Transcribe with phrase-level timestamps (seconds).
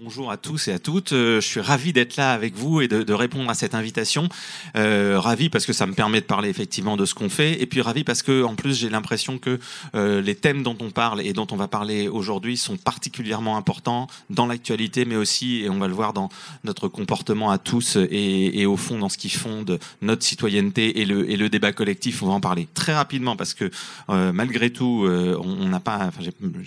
[0.00, 1.12] Bonjour à tous et à toutes.
[1.12, 4.28] Euh, je suis ravi d'être là avec vous et de, de répondre à cette invitation.
[4.76, 7.66] Euh, ravi parce que ça me permet de parler effectivement de ce qu'on fait, et
[7.66, 9.58] puis ravi parce que en plus j'ai l'impression que
[9.94, 14.06] euh, les thèmes dont on parle et dont on va parler aujourd'hui sont particulièrement importants
[14.30, 16.28] dans l'actualité, mais aussi, et on va le voir dans
[16.62, 21.06] notre comportement à tous et, et au fond dans ce qui fonde notre citoyenneté et
[21.06, 22.22] le, et le débat collectif.
[22.22, 23.70] On va en parler très rapidement parce que
[24.10, 26.10] euh, malgré tout, euh, on n'a pas,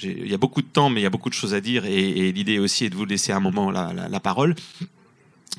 [0.04, 1.86] il y a beaucoup de temps, mais il y a beaucoup de choses à dire,
[1.86, 4.56] et, et l'idée aussi est de vous laisser c'est un moment la parole.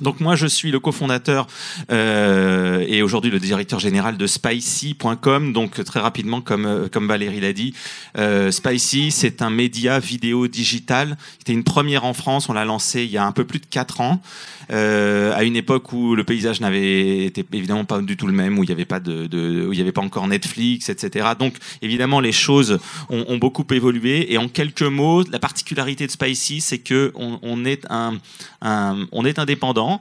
[0.01, 1.47] Donc moi je suis le cofondateur
[1.91, 5.53] euh, et aujourd'hui le directeur général de Spicy.com.
[5.53, 7.75] Donc très rapidement comme euh, Valérie l'a dit,
[8.17, 11.19] euh, Spicy c'est un média vidéo digital.
[11.39, 12.49] C'était une première en France.
[12.49, 14.23] On l'a lancé il y a un peu plus de quatre ans,
[14.71, 18.69] à une époque où le paysage n'avait évidemment pas du tout le même, où il
[18.69, 21.29] n'y avait pas où il y avait pas encore Netflix, etc.
[21.39, 22.79] Donc évidemment les choses
[23.11, 24.33] ont, beaucoup évolué.
[24.33, 28.15] Et en quelques mots, la particularité de Spicy c'est que on, on est un,
[28.63, 29.97] un on est indépendant euh,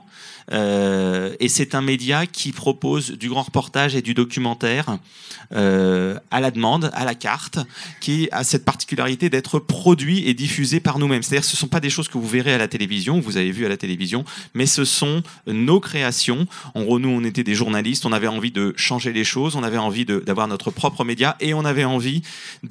[0.50, 4.98] et c'est un média qui propose du grand reportage et du documentaire
[5.54, 7.58] euh, à la demande, à la carte,
[8.00, 11.22] qui a cette particularité d'être produit et diffusé par nous-mêmes.
[11.22, 13.50] C'est-à-dire ce ne sont pas des choses que vous verrez à la télévision, vous avez
[13.50, 16.46] vu à la télévision, mais ce sont nos créations.
[16.74, 19.62] En gros, nous, on était des journalistes, on avait envie de changer les choses, on
[19.62, 22.22] avait envie d'avoir notre propre média et on avait envie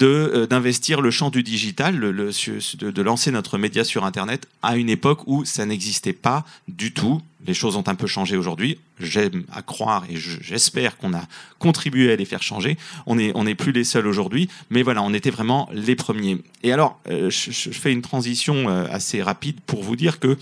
[0.02, 5.22] euh, d'investir le champ du digital, de lancer notre média sur Internet à une époque
[5.28, 8.78] où ça n'existait pas du tout les choses ont un peu changé aujourd'hui.
[9.00, 11.24] J'aime à croire et j'espère qu'on a
[11.60, 12.78] contribué à les faire changer.
[13.06, 16.38] On n'est plus les seuls aujourd'hui, mais voilà, on était vraiment les premiers.
[16.64, 20.38] Et alors, euh, je, fais une transition euh, assez rapide pour vous dire que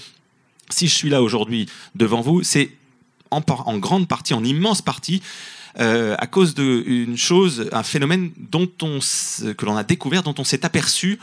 [0.70, 2.72] si je suis là aujourd'hui devant vous, c'est
[3.32, 5.22] en, en, grande partie, en immense partie,
[5.80, 9.00] euh, à cause d'une chose, un phénomène dont on,
[9.54, 11.20] que l'on a découvert, dont on s'est aperçu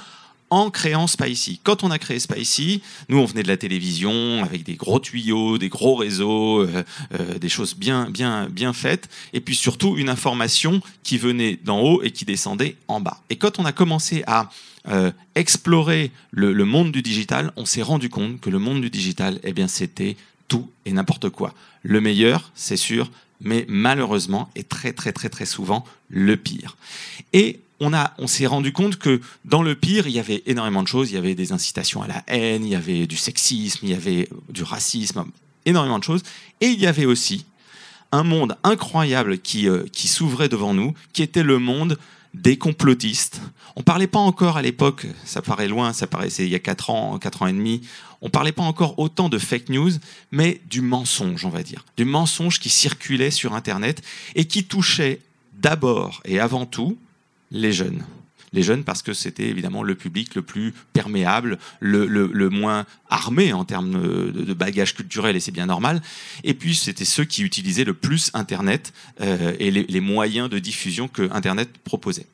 [0.51, 1.61] en créant Spicy.
[1.63, 5.59] Quand on a créé Spicy, nous on venait de la télévision avec des gros tuyaux,
[5.59, 6.85] des gros réseaux, euh,
[7.19, 11.81] euh, des choses bien bien bien faites, et puis surtout une information qui venait d'en
[11.81, 13.23] haut et qui descendait en bas.
[13.31, 14.51] Et quand on a commencé à
[14.89, 18.91] euh, explorer le, le, monde du digital, on s'est rendu compte que le monde du
[18.91, 20.17] digital, eh bien c'était
[20.47, 21.55] tout et n'importe quoi.
[21.83, 23.11] Le meilleur, c'est sûr,
[23.41, 26.77] mais malheureusement et très très très très souvent le pire.
[27.33, 30.83] Et on, a, on s'est rendu compte que dans le pire, il y avait énormément
[30.83, 31.11] de choses.
[31.11, 33.95] Il y avait des incitations à la haine, il y avait du sexisme, il y
[33.95, 35.25] avait du racisme,
[35.65, 36.23] énormément de choses.
[36.61, 37.45] Et il y avait aussi
[38.13, 41.99] un monde incroyable qui, euh, qui s'ouvrait devant nous, qui était le monde
[42.35, 43.41] des complotistes.
[43.77, 46.91] On parlait pas encore à l'époque, ça paraît loin, ça paraissait il y a 4
[46.91, 47.81] ans, 4 ans et demi,
[48.21, 49.93] on parlait pas encore autant de fake news,
[50.33, 51.85] mais du mensonge, on va dire.
[51.97, 54.03] Du mensonge qui circulait sur Internet
[54.35, 55.21] et qui touchait
[55.55, 56.99] d'abord et avant tout
[57.51, 58.05] les jeunes.
[58.53, 63.53] Les jeunes parce que c'était évidemment le public le plus perméable, le, le, moins armé
[63.53, 66.01] en termes de, de, bagage culturel, et c'est bien normal.
[66.45, 71.09] Et puis c'était ceux qui utilisaient le plus Internet euh, et les, moyens de diffusion
[71.09, 72.27] que Internet proposait.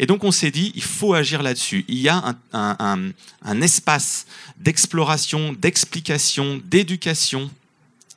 [0.00, 1.84] Et donc on s'est dit, il faut agir là-dessus.
[1.88, 4.26] Il y a un, un espace
[4.58, 7.50] d'exploration, d'explication, d'éducation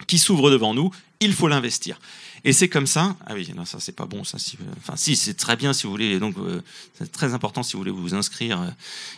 [0.07, 1.99] qui s'ouvre devant nous, il faut l'investir.
[2.45, 3.15] Et c'est comme ça.
[3.25, 4.23] Ah oui, non, ça c'est pas bon.
[4.23, 6.19] Ça, si, enfin, si, c'est très bien si vous voulez.
[6.19, 6.61] Donc, euh,
[6.97, 8.69] c'est très important si vous voulez vous inscrire euh,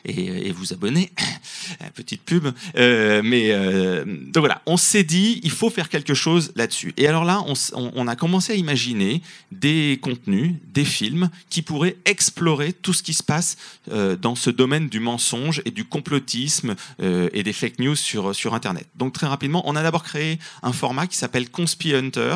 [0.05, 1.11] et, et, vous abonner.
[1.95, 2.47] Petite pub.
[2.77, 6.93] Euh, mais euh, donc voilà, on s'est dit, il faut faire quelque chose là-dessus.
[6.97, 9.21] Et alors là, on, on, a commencé à imaginer
[9.51, 13.57] des contenus, des films qui pourraient explorer tout ce qui se passe
[13.91, 18.35] euh, dans ce domaine du mensonge et du complotisme euh, et des fake news sur
[18.35, 18.87] sur Internet.
[18.95, 22.35] Donc très rapidement, on a d'abord créé un format qui s'appelle Conspi Hunter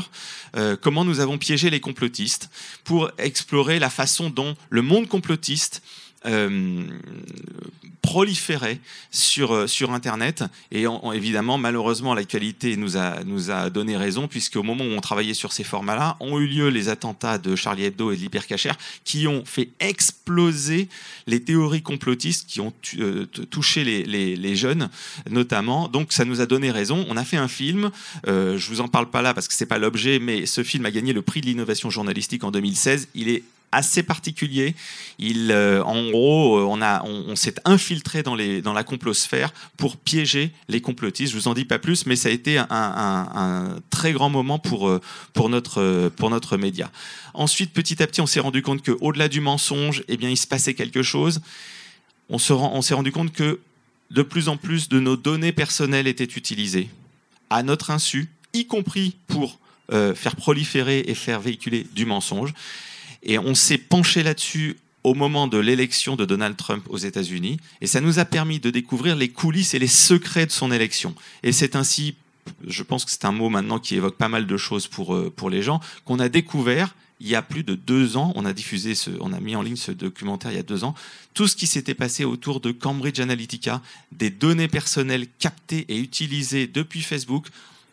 [0.81, 2.49] comment nous avons piégé les complotistes
[2.83, 5.81] pour explorer la façon dont le monde complotiste
[6.25, 6.83] euh,
[8.01, 8.79] proliférait
[9.11, 10.43] sur, euh, sur Internet.
[10.71, 14.99] Et en, évidemment, malheureusement, l'actualité nous a, nous a donné raison, puisqu'au moment où on
[14.99, 18.71] travaillait sur ces formats-là, ont eu lieu les attentats de Charlie Hebdo et de l'Hypercacher,
[19.05, 20.89] qui ont fait exploser
[21.27, 24.89] les théories complotistes qui ont euh, touché les, les, jeunes,
[25.29, 25.87] notamment.
[25.87, 27.05] Donc, ça nous a donné raison.
[27.09, 27.91] On a fait un film.
[28.25, 30.91] Je vous en parle pas là parce que c'est pas l'objet, mais ce film a
[30.91, 33.09] gagné le prix de l'innovation journalistique en 2016.
[33.13, 34.75] Il est assez particulier.
[35.21, 40.81] Euh, en gros, euh, on, s'est infiltré dans, les, dans la complosphère pour piéger les
[40.81, 41.31] complotistes.
[41.33, 44.89] Je vous en dis pas plus, mais ça a été un, très grand moment pour,
[44.89, 45.01] euh,
[45.33, 46.91] pour, notre, média.
[47.33, 50.37] Ensuite, petit à petit, on s'est rendu compte que au-delà du mensonge, eh bien, il
[50.37, 51.41] se passait quelque chose.
[52.29, 53.59] On, s'est rendu compte que
[54.11, 56.89] de plus en plus de nos données personnelles étaient utilisées
[57.49, 62.53] à notre insu, y compris pour faire proliférer et faire véhiculer du mensonge.
[63.23, 67.87] Et on s'est penché là-dessus au moment de l'élection de Donald Trump aux États-Unis, et
[67.87, 71.15] ça nous a permis de découvrir les coulisses et les secrets de son élection.
[71.41, 72.15] Et c'est ainsi,
[72.67, 75.31] je pense que c'est un mot maintenant qui évoque pas mal de choses pour, euh,
[75.33, 78.53] pour les gens, qu'on a découvert il y a plus de deux ans, on a
[78.53, 80.95] diffusé, ce, on a mis en ligne ce documentaire il y a deux ans,
[81.33, 83.81] tout ce qui s'était passé autour de Cambridge Analytica,
[84.13, 87.47] des données personnelles captées et utilisées depuis Facebook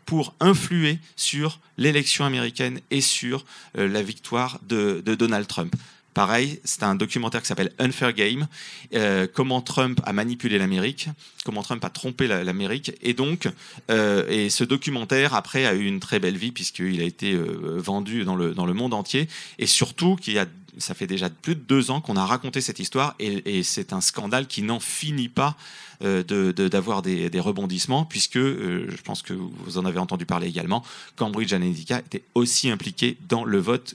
[0.06, 3.44] pour influer sur l'élection américaine et sur
[3.76, 5.74] euh, la victoire de, Donald Trump.
[6.14, 8.46] Pareil, c'est un documentaire qui s'appelle Unfair Game,
[8.94, 11.10] euh, comment Trump a manipulé l'Amérique,
[11.44, 13.48] comment Trump a trompé l'Amérique, et donc,
[13.90, 18.24] euh, et ce documentaire après a eu une très belle vie puisqu'il a été vendu
[18.24, 19.28] dans le, dans le monde entier,
[19.58, 20.46] et surtout qu'il y a
[20.78, 24.00] ça fait déjà plus de deux ans qu'on a raconté cette histoire et, c'est un
[24.00, 25.56] scandale qui n'en finit pas
[26.02, 30.84] euh, d'avoir des, rebondissements, puisque euh, je pense que vous en avez entendu parler également,
[31.16, 33.94] Cambridge Analytica était aussi impliqué dans le vote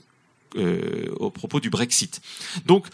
[0.56, 2.20] euh, au propos du Brexit.
[2.66, 2.86] Donc,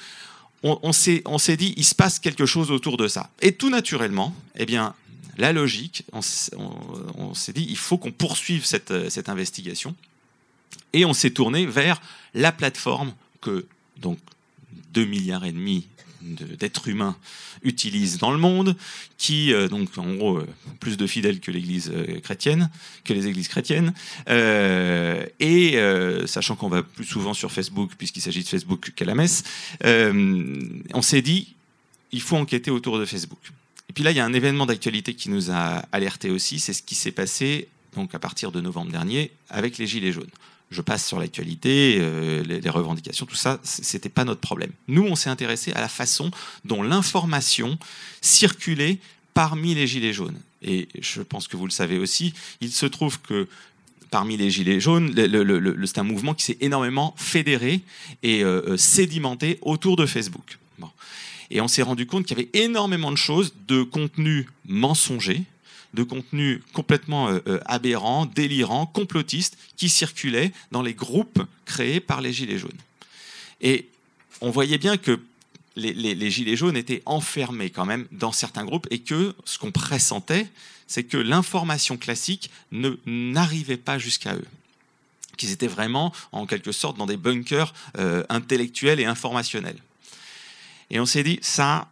[0.62, 3.30] on, on s'est dit, il se passe quelque chose autour de ça.
[3.40, 4.94] Et tout naturellement, eh bien,
[5.38, 9.94] la logique, on, s'est dit, il faut qu'on poursuive cette, cette investigation.
[10.92, 12.00] Et on s'est tourné vers
[12.34, 13.66] la plateforme que
[14.00, 14.18] donc
[14.92, 15.86] 2 milliards et demi
[16.20, 17.16] d'êtres humains
[17.62, 18.76] utilisent dans le monde,
[19.16, 20.46] qui euh, donc en gros euh,
[20.80, 22.70] plus de fidèles que l'Église euh, chrétienne,
[23.04, 23.92] que les églises chrétiennes,
[24.28, 25.78] et
[26.26, 29.44] sachant qu'on va plus souvent sur Facebook puisqu'il s'agit de Facebook qu'à la messe,
[29.82, 31.54] on s'est dit
[32.12, 33.38] il faut enquêter autour de Facebook.
[33.90, 36.72] Et puis là, il y a un événement d'actualité qui nous a alerté aussi, c'est
[36.72, 40.30] ce qui s'est passé donc à partir de novembre dernier avec les Gilets jaunes
[40.70, 44.70] je passe sur l'actualité, euh, les, revendications, tout ça, c'était pas notre problème.
[44.86, 46.30] Nous, on s'est intéressé à la façon
[46.64, 47.78] dont l'information
[48.20, 48.98] circulait
[49.34, 50.38] parmi les gilets jaunes.
[50.62, 53.48] Et je pense que vous le savez aussi, il se trouve que
[54.10, 55.14] parmi les gilets jaunes,
[55.86, 57.80] c'est un mouvement qui s'est énormément fédéré
[58.22, 60.58] et euh, euh, sédimenté autour de Facebook.
[61.50, 65.44] Et on s'est rendu compte qu'il y avait énormément de choses, de contenu mensonger,
[65.94, 72.20] de contenu complètement euh, euh, aberrant, délirant, complotiste, qui circulait dans les groupes créés par
[72.20, 72.70] les Gilets jaunes.
[73.60, 73.88] Et
[74.40, 75.20] on voyait bien que
[75.76, 80.48] les, Gilets jaunes étaient enfermés quand même dans certains groupes et que ce qu'on pressentait,
[80.86, 84.46] c'est que l'information classique n'arrivait pas jusqu'à eux
[85.36, 89.78] qu'ils étaient vraiment, en quelque sorte, dans des bunkers euh, intellectuels et informationnels.
[90.90, 91.88] Et on s'est dit, ça,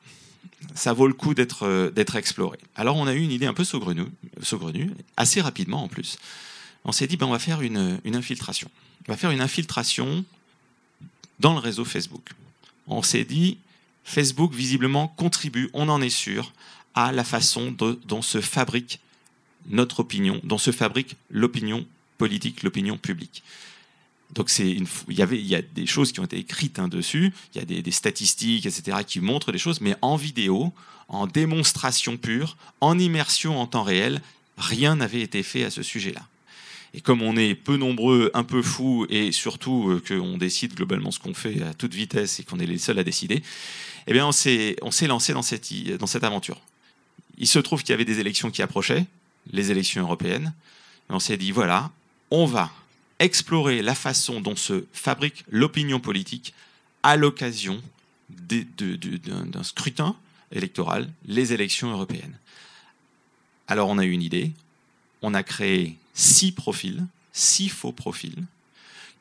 [0.75, 2.59] ça vaut le coup euh, d'être exploré.
[2.75, 4.07] Alors on a eu une idée un peu saugrenue,
[4.43, 6.19] saugrenue assez rapidement en plus.
[6.85, 8.71] On s'est dit, ben, on va faire une, infiltration.
[9.09, 10.25] On va faire une infiltration
[11.41, 12.31] dans le réseau Facebook.
[12.87, 13.59] On s'est dit,
[14.05, 16.53] Facebook visiblement contribue, on en est sûr,
[16.95, 19.01] à la façon dont se fabrique
[19.69, 21.85] notre opinion, dont se fabrique l'opinion
[22.19, 23.43] politique, l'opinion publique.
[24.35, 26.89] Donc c'est il y avait il y a des choses qui ont été écrites hein,
[26.89, 30.73] dessus, il y a des, statistiques etc qui montrent des choses, mais en vidéo,
[31.09, 34.21] en démonstration pure, en immersion en temps réel,
[34.59, 36.23] rien n'avait été fait à ce sujet-là.
[36.95, 41.11] Et comme on est peu nombreux, un peu fous, et surtout euh, qu'on décide globalement
[41.11, 43.43] ce qu'on fait à toute vitesse et qu'on est les seuls à décider,
[44.07, 46.61] eh bien on s'est lancé dans cette dans cette aventure.
[47.39, 49.05] Il se trouve qu'il y avait des élections qui approchaient,
[49.53, 50.55] les élections européennes.
[51.11, 51.91] Et on s'est dit voilà,
[52.31, 52.73] on va
[53.19, 56.55] explorer la façon dont se fabrique l'opinion politique
[57.03, 57.83] à l'occasion
[58.29, 60.17] d'un scrutin
[60.53, 62.39] électoral, les élections européennes.
[63.69, 64.53] Alors on a eu une idée,
[65.23, 68.45] on a créé six profils, six faux profils,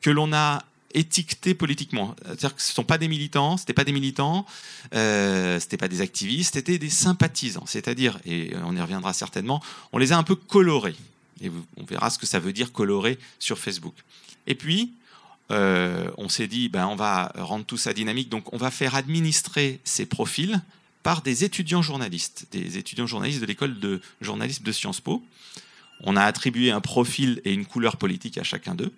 [0.00, 2.14] que l'on a étiquetés politiquement.
[2.24, 4.46] C'est-à-dire que ce ne sont pas des militants, ce n'étaient pas des militants,
[4.94, 7.66] euh, ce n'étaient pas des activistes, c'était des sympathisants.
[7.66, 10.96] C'est-à-dire, et on y reviendra certainement, on les a un peu colorés.
[11.40, 13.94] Et on verra ce que ça veut dire colorer sur Facebook.
[14.46, 14.92] Et puis,
[15.50, 18.94] euh, on s'est dit, ben, on va rendre tout ça dynamique, donc on va faire
[18.94, 20.60] administrer ces profils
[21.02, 25.22] par des étudiants journalistes, des étudiants journalistes de l'école de journalisme de Sciences Po.
[26.00, 28.92] On a attribué un profil et une couleur politique à chacun d'eux.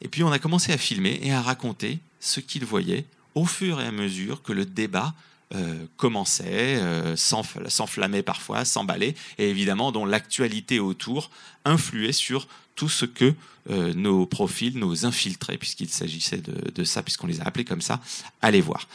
[0.00, 3.04] Et puis on a commencé à filmer et à raconter ce qu'ils voyaient
[3.34, 5.14] au fur et à mesure que le débat
[5.54, 11.30] euh, commençait, euh, s'enflammait parfois, s'emballait, et évidemment dont l'actualité autour
[11.64, 13.32] influait sur tout ce que
[13.70, 18.00] euh, nos profils, nos infiltrés, puisqu'il s'agissait de, ça, puisqu'on les a appelés comme ça,
[18.42, 18.88] allaient voir.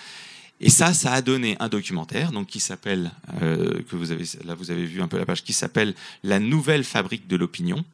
[0.60, 4.72] Et ça, ça a donné un documentaire, donc qui s'appelle, que vous avez, là vous
[4.72, 7.86] avez vu un peu la page, qui s'appelle La nouvelle fabrique de l'opinion,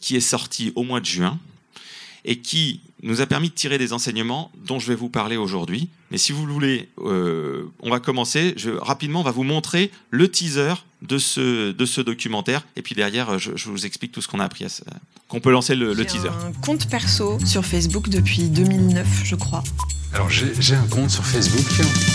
[0.00, 1.38] qui est sorti au mois de juin,
[2.24, 5.88] et qui nous a permis de tirer des enseignements dont je vais vous parler aujourd'hui.
[6.10, 8.54] Mais si vous le voulez, euh, on va commencer.
[8.56, 12.66] Je, rapidement, on va vous montrer le teaser de ce, de ce documentaire.
[12.76, 14.66] Et puis derrière, je, vous explique tout ce qu'on a appris,
[15.28, 16.28] qu'on peut lancer le, le teaser.
[16.28, 19.62] un compte perso sur Facebook depuis 2009, je crois.
[20.12, 21.64] Alors j'ai un compte sur Facebook.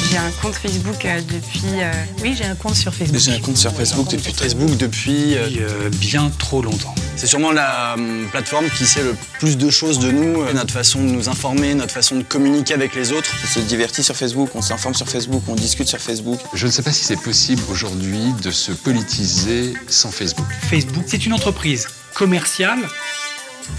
[0.09, 1.81] J'ai un compte Facebook euh, depuis.
[1.81, 3.21] Euh, oui, j'ai un compte sur Facebook.
[3.21, 6.93] J'ai un compte sur Facebook depuis Facebook depuis euh, bien trop longtemps.
[7.15, 10.99] C'est sûrement la hum, plateforme qui sait le plus de choses de nous, notre façon
[10.99, 13.33] de nous informer, notre façon de communiquer avec les autres.
[13.43, 16.39] On se divertit sur Facebook, on s'informe sur Facebook, on discute sur Facebook.
[16.53, 20.47] Je ne sais pas si c'est possible aujourd'hui de se politiser sans Facebook.
[20.69, 22.79] Facebook, c'est une entreprise commerciale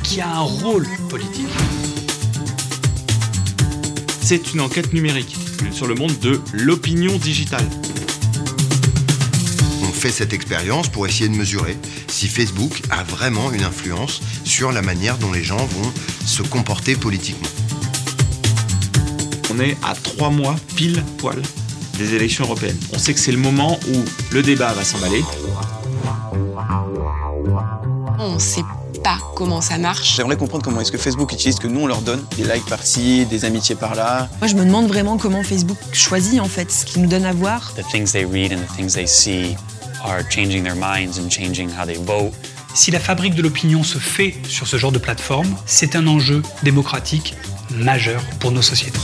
[0.02, 1.49] qui a un rôle politique
[4.28, 5.37] c'est une enquête numérique
[5.71, 7.64] sur le monde de l'opinion digitale.
[9.83, 11.78] On fait cette expérience pour essayer de mesurer
[12.09, 15.92] si Facebook a vraiment une influence sur la manière dont les gens vont
[16.26, 17.47] se comporter politiquement.
[19.54, 21.40] On est à trois mois pile poil
[21.97, 22.80] des élections européennes.
[22.95, 25.23] On sait que c'est le moment où le débat va s'emballer.
[28.18, 28.64] On sait
[29.34, 30.16] comment ça marche.
[30.16, 32.66] J'aimerais comprendre comment est-ce que Facebook utilise ce que nous on leur donne, des likes
[32.66, 34.28] par-ci, des amitiés par-là.
[34.40, 37.32] Moi je me demande vraiment comment Facebook choisit en fait ce qu'il nous donne à
[37.32, 37.74] voir.
[42.74, 46.42] Si la fabrique de l'opinion se fait sur ce genre de plateforme, c'est un enjeu
[46.62, 47.34] démocratique
[47.70, 48.98] majeur pour nos sociétés.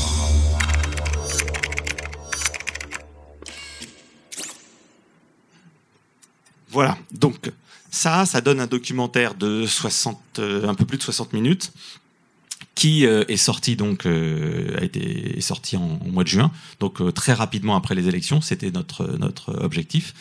[6.71, 7.51] Voilà, donc
[7.93, 11.73] ça, ça donne un documentaire de 60, euh, un peu plus de 60 minutes
[12.75, 17.35] qui euh, est sorti donc euh, a été sorti en, mois de juin, donc très
[17.35, 20.15] rapidement après les élections, c'était notre notre objectif,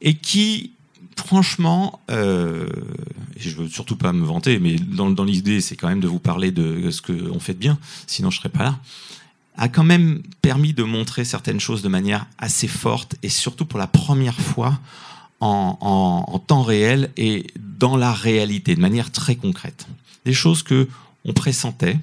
[0.00, 0.72] et qui
[1.16, 2.68] franchement, euh,
[3.36, 6.20] je veux surtout pas me vanter, mais dans, dans l'idée c'est quand même de vous
[6.20, 8.78] parler de ce qu'on fait de bien, sinon je serais pas là,
[9.56, 13.80] a quand même permis de montrer certaines choses de manière assez forte et surtout pour
[13.80, 14.78] la première fois
[15.40, 19.86] en, temps réel et dans la réalité, de manière très concrète.
[20.24, 20.88] Des choses que
[21.24, 21.98] on pressentait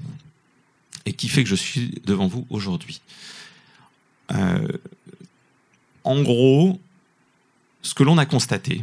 [1.06, 3.02] et qui fait que je suis devant vous aujourd'hui.
[4.32, 4.68] Euh,
[6.04, 6.80] en gros,
[7.82, 8.82] ce que l'on a constaté,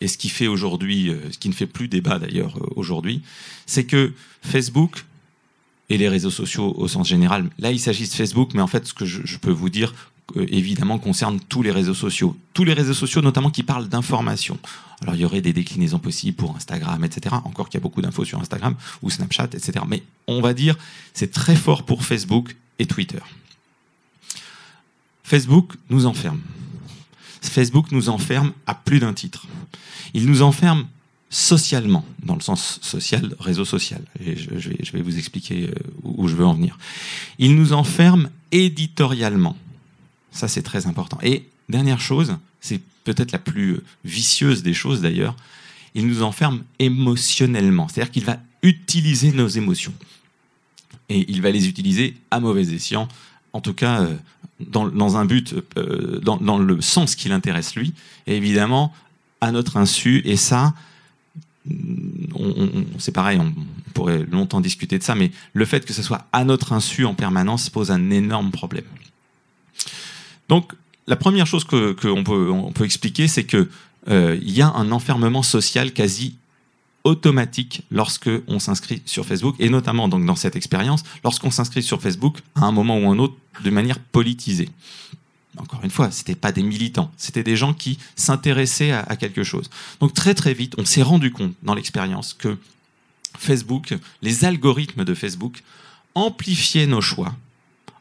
[0.00, 3.22] et ce qui fait aujourd'hui, euh, ce qui ne fait plus débat d'ailleurs euh, aujourd'hui,
[3.66, 5.04] c'est que Facebook
[5.88, 8.86] et les réseaux sociaux au sens général, là il s'agit de Facebook, mais en fait
[8.86, 9.94] ce que je peux vous dire
[10.48, 12.36] évidemment concerne tous les réseaux sociaux.
[12.54, 14.58] Tous les réseaux sociaux, notamment qui parlent d'information.
[15.02, 17.34] Alors il y aurait des déclinaisons possibles pour Instagram, etc.
[17.44, 19.84] Encore qu'il y a beaucoup d'infos sur Instagram ou Snapchat, etc.
[19.88, 20.76] Mais on va dire
[21.12, 23.18] c'est très fort pour Facebook et Twitter.
[25.24, 26.40] Facebook nous enferme.
[27.40, 29.46] Facebook nous enferme à plus d'un titre.
[30.14, 30.86] Il nous enferme
[31.30, 34.02] socialement, dans le sens social, réseau social.
[34.20, 36.78] Et je, vais, je vais vous expliquer euh, où je veux en venir.
[37.38, 39.56] Il nous enferme éditorialement.
[40.32, 41.18] Ça, c'est très important.
[41.22, 45.36] Et dernière chose, c'est peut-être la plus vicieuse des choses d'ailleurs,
[45.94, 47.88] il nous enferme émotionnellement.
[47.88, 49.92] C'est-à-dire qu'il va utiliser nos émotions.
[51.08, 53.08] Et il va les utiliser à mauvais escient,
[53.52, 54.16] en tout cas euh,
[54.60, 57.92] dans, un but, euh, dans, le sens qui l'intéresse lui,
[58.26, 58.94] et évidemment
[59.40, 60.22] à notre insu.
[60.24, 60.72] Et ça,
[62.98, 63.52] c'est pareil, on
[63.92, 67.14] pourrait longtemps discuter de ça, mais le fait que ce soit à notre insu en
[67.14, 68.84] permanence pose un énorme problème.
[70.52, 70.74] Donc,
[71.06, 73.68] la première chose qu'on peut, peut expliquer, c'est qu'il
[74.10, 76.36] euh, y a un enfermement social quasi
[77.04, 82.02] automatique lorsque on s'inscrit sur Facebook et notamment donc dans cette expérience lorsqu'on s'inscrit sur
[82.02, 84.68] Facebook à un moment ou un autre de manière politisée.
[85.56, 89.70] Encore une fois, c'était pas des militants, c'était des gens qui s'intéressaient à, quelque chose.
[90.00, 92.58] Donc très très vite, on s'est rendu compte dans l'expérience que
[93.38, 95.62] Facebook, les algorithmes de Facebook
[96.14, 97.34] amplifiaient nos choix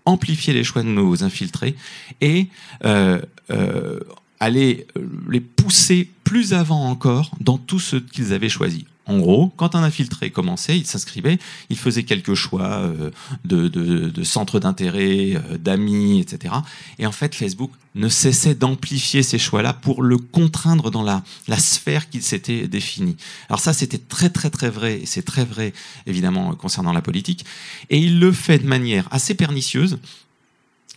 [0.05, 1.75] amplifier les choix de nos infiltrés
[2.21, 2.47] et
[2.85, 3.99] euh, euh,
[4.39, 4.87] aller
[5.29, 8.85] les pousser plus avant encore dans tout ce qu'ils avaient choisi.
[9.07, 11.39] En gros, quand un infiltré commençait, il s'inscrivait,
[11.69, 13.09] il faisait quelques choix euh,
[13.45, 16.53] de, de, de centres d'intérêt, euh, d'amis, etc.
[16.99, 21.57] Et en fait, Facebook ne cessait d'amplifier ces choix-là pour le contraindre dans la, la
[21.57, 23.17] sphère qu'il s'était définie.
[23.49, 25.73] Alors ça, c'était très très très vrai, et c'est très vrai
[26.05, 27.43] évidemment concernant la politique.
[27.89, 29.97] Et il le fait de manière assez pernicieuse,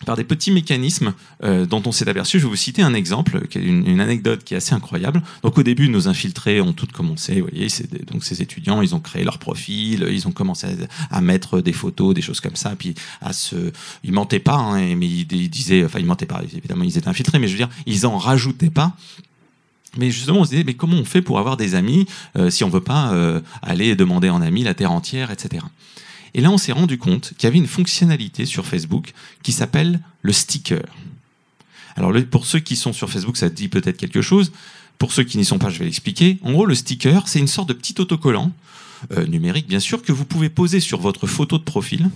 [0.04, 2.38] par des petits mécanismes euh, dont on s'est aperçu.
[2.38, 5.22] Je vais vous citer un exemple, une, anecdote qui est assez incroyable.
[5.42, 7.40] Donc au début, nos infiltrés ont tout commencé.
[7.40, 7.68] Vous voyez,
[8.10, 10.66] donc ces étudiants, ils ont créé leur profil, ils ont commencé
[11.10, 14.94] à, mettre des photos, des choses comme ça, puis à se, ils mentaient pas, hein,
[14.96, 16.42] mais ils, disaient, enfin ils mentaient pas.
[16.56, 18.96] Évidemment, ils étaient infiltrés, mais je veux dire, ils en rajoutaient pas.
[19.96, 22.06] Mais justement, on se disait, mais comment on fait pour avoir des amis
[22.36, 25.64] euh, si on veut pas euh, aller demander en ami la terre entière, etc.
[26.34, 29.12] Et là, on s'est rendu compte qu'il y avait une fonctionnalité sur Facebook
[29.42, 30.82] qui s'appelle le sticker.
[31.96, 34.52] Alors, pour ceux qui sont sur Facebook, ça dit peut-être quelque chose.
[34.98, 36.38] Pour ceux qui n'y sont pas, je vais l'expliquer.
[36.42, 38.52] En gros, le sticker, c'est une sorte de petit autocollant,
[39.12, 42.10] euh, numérique bien sûr, que vous pouvez poser sur votre photo de profil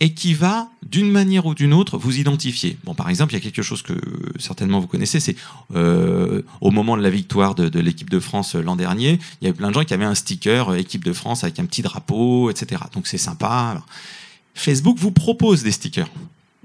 [0.00, 2.76] et qui va, d'une manière ou d'une autre, vous identifier.
[2.84, 3.94] Bon, par exemple, il y a quelque chose que
[4.38, 5.36] certainement vous connaissez, c'est
[5.74, 9.44] euh, au moment de la victoire de, de l'équipe de France euh, l'an dernier, il
[9.44, 11.66] y avait plein de gens qui avaient un sticker euh, équipe de France avec un
[11.66, 12.82] petit drapeau, etc.
[12.92, 13.82] Donc c'est sympa.
[14.54, 16.08] Facebook vous propose des stickers.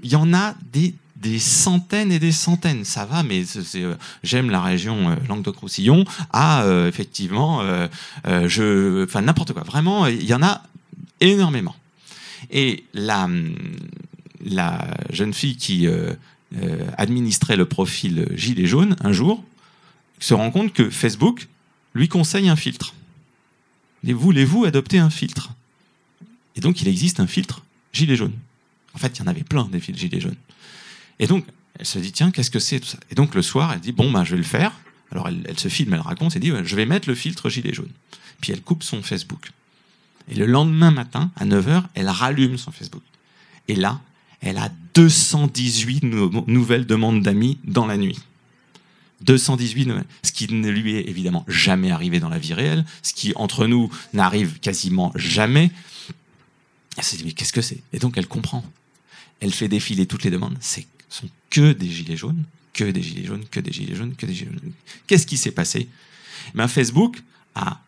[0.02, 2.84] Il y en a des des centaines et des centaines.
[2.84, 3.44] Ça va, mais
[3.76, 6.04] euh, j'aime la région euh, Languedoc-Roussillon.
[6.32, 7.86] Ah, euh, effectivement, euh,
[8.26, 9.62] euh, je, enfin n'importe quoi.
[9.62, 10.62] Vraiment, il y en a
[11.20, 11.74] énormément.
[12.50, 13.28] Et la,
[14.44, 16.12] la jeune fille qui euh,
[16.60, 19.44] euh, administrait le profil Gilet jaune, un jour,
[20.18, 21.48] se rend compte que Facebook
[21.94, 22.94] lui conseille un filtre.
[24.04, 25.52] Voulez-vous adopter un filtre?
[26.56, 28.34] Et donc, il existe un filtre Gilet jaune.
[28.94, 30.36] En fait, il y en avait plein des filtres Gilet jaune.
[31.18, 31.46] Et donc,
[31.78, 34.24] elle se dit, tiens, qu'est-ce que c'est Et donc, le soir, elle dit, bon, ben,
[34.24, 34.72] je vais le faire.
[35.10, 37.72] Alors, elle, elle se filme, elle raconte, elle dit, je vais mettre le filtre gilet
[37.72, 37.90] jaune.
[38.40, 39.50] Puis, elle coupe son Facebook.
[40.28, 43.02] Et le lendemain matin, à 9h, elle rallume son Facebook.
[43.68, 44.00] Et là,
[44.40, 48.18] elle a 218 nou- nouvelles demandes d'amis dans la nuit.
[49.22, 50.04] 218 nouvelles.
[50.24, 53.66] Ce qui ne lui est évidemment jamais arrivé dans la vie réelle, ce qui, entre
[53.66, 55.70] nous, n'arrive quasiment jamais.
[56.96, 57.82] Elle se dit, mais qu'est-ce que c'est?
[57.92, 58.64] Et donc, elle comprend.
[59.40, 60.56] Elle fait défiler toutes les demandes.
[60.60, 64.24] C'est sont que des gilets jaunes, que des gilets jaunes, que des gilets jaunes, que
[64.24, 64.72] des gilets jaunes.
[65.06, 65.88] Qu'est-ce qui s'est passé?
[66.54, 67.22] Ben, Facebook
[67.54, 67.80] a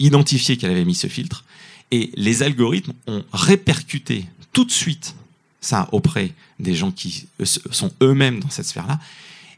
[0.00, 1.44] identifié qu'elle avait mis ce filtre
[1.92, 5.14] et les algorithmes ont répercuté tout de suite
[5.60, 8.98] ça auprès des gens qui euh, sont eux-mêmes dans cette sphère-là.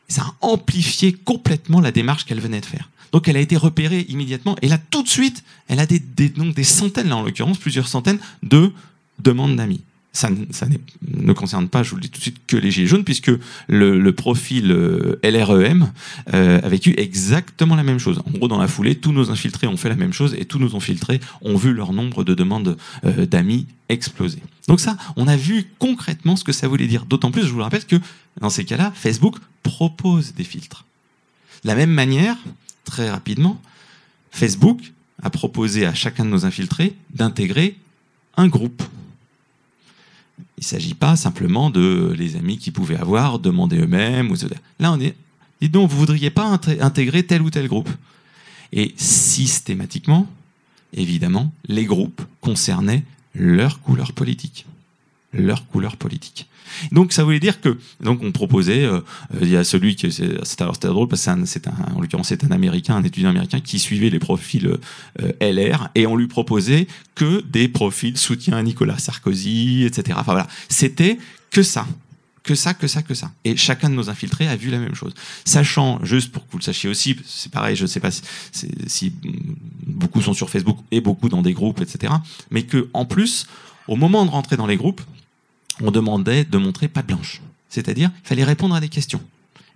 [0.09, 2.91] Ça a amplifié complètement la démarche qu'elle venait de faire.
[3.13, 6.29] Donc elle a été repérée immédiatement et là tout de suite, elle a des, des,
[6.29, 8.73] donc des centaines, là en l'occurrence plusieurs centaines de
[9.19, 9.81] demandes d'amis
[10.13, 13.05] ça, ne concerne pas, je vous le dis tout de suite, que les Gilets jaunes,
[13.05, 13.31] puisque
[13.69, 14.69] le, profil
[15.23, 15.91] LREM
[16.27, 18.21] a vécu exactement la même chose.
[18.27, 20.59] En gros, dans la foulée, tous nos infiltrés ont fait la même chose et tous
[20.59, 24.39] nos infiltrés ont vu leur nombre de demandes euh, d'amis exploser.
[24.69, 27.05] Donc ça, on a vu concrètement ce que ça voulait dire.
[27.07, 27.97] D'autant plus, je vous le rappelle, que
[28.41, 30.85] dans ces cas-là, Facebook propose des filtres.
[31.63, 32.37] De la même manière,
[32.85, 33.61] très rapidement,
[34.31, 34.93] Facebook
[35.23, 37.77] a proposé à chacun de nos infiltrés d'intégrer
[38.37, 38.83] un groupe.
[40.63, 44.31] Il ne s'agit pas simplement de les amis qu'ils pouvaient avoir, demander eux-mêmes.
[44.31, 44.37] Ou...
[44.79, 45.17] Là, on est.
[45.61, 47.91] Dis donc, vous ne voudriez pas intégrer tel ou tel groupe
[48.73, 50.29] Et systématiquement,
[50.93, 53.03] évidemment, les groupes concernaient
[53.35, 54.65] leur couleur politique.
[55.33, 56.49] Leur couleur politique.
[56.91, 59.01] Donc ça voulait dire que donc on proposait euh,
[59.41, 62.01] il y a celui qui c'est alors c'était drôle parce que c'est un, un, en
[62.01, 64.79] l'occurrence c'est un américain un étudiant américain qui suivait les profils
[65.21, 70.33] euh, LR et on lui proposait que des profils soutien à Nicolas Sarkozy etc enfin
[70.33, 71.19] voilà c'était
[71.51, 71.87] que ça
[72.43, 73.31] que ça, que ça, que ça.
[73.45, 75.15] Et chacun de nos infiltrés a vu la même chose.
[75.45, 78.23] Sachant, juste pour que vous le sachiez aussi, c'est pareil, je ne sais pas si,
[78.89, 79.13] si,
[79.87, 82.13] beaucoup sont sur Facebook et beaucoup dans des groupes, etc.
[82.51, 83.47] Mais que en plus,
[83.87, 85.03] au moment de rentrer dans les groupes,
[85.81, 87.41] on demandait de montrer pas blanche.
[87.69, 89.21] C'est-à-dire, il fallait répondre à des questions.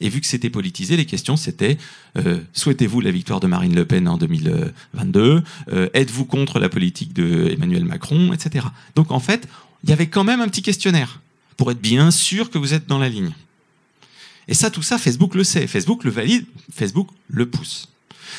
[0.01, 1.79] Et vu que c'était politisé, les questions c'était
[2.19, 7.15] euh, souhaitez-vous la victoire de Marine Le Pen en 2022 euh, Êtes-vous contre la politique
[7.15, 8.67] de Emmanuel Macron, etc.
[8.95, 9.49] Donc en fait,
[9.85, 11.21] il y avait quand même un petit questionnaire
[11.57, 13.33] pour être bien sûr que vous êtes dans la ligne.
[14.49, 17.89] Et ça, tout ça, Facebook le sait, Facebook le valide, Facebook le pousse.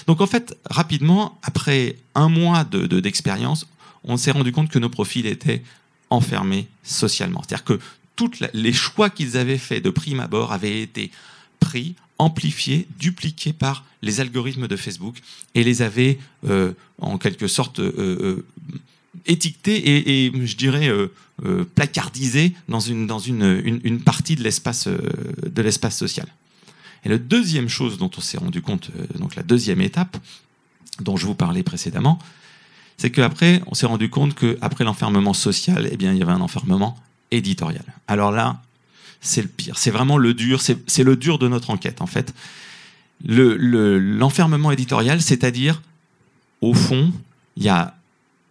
[0.06, 3.68] Donc en fait, rapidement, après un mois de, de, d'expérience,
[4.04, 5.64] on s'est rendu compte que nos profils étaient
[6.10, 7.42] enfermés socialement.
[7.42, 7.80] C'est-à-dire que
[8.16, 11.12] tous les choix qu'ils avaient faits de prime abord avaient été
[11.60, 15.18] pris, amplifiés, dupliqués par les algorithmes de Facebook
[15.56, 18.46] et les avaient euh, en quelque sorte euh, euh,
[19.26, 20.92] étiquetés et, je dirais
[21.76, 26.28] placardisés dans une, dans une, une partie de l'espace de l'espace social.
[27.04, 30.18] Et la deuxième chose dont on s'est rendu compte, donc la deuxième étape
[31.00, 32.20] dont je vous parlais précédemment,
[32.98, 36.42] c'est qu'après, on s'est rendu compte qu'après l'enfermement social, eh bien, il y avait un
[36.42, 36.98] enfermement
[37.32, 37.84] éditorial.
[38.08, 38.62] Alors là,
[39.22, 39.78] c'est le pire.
[39.78, 40.62] C'est vraiment le dur.
[40.62, 42.34] C'est le dur de notre enquête, en fait.
[43.24, 45.82] L'enfermement le, éditorial, c'est-à-dire,
[46.62, 47.12] au fond,
[47.56, 47.96] il y a,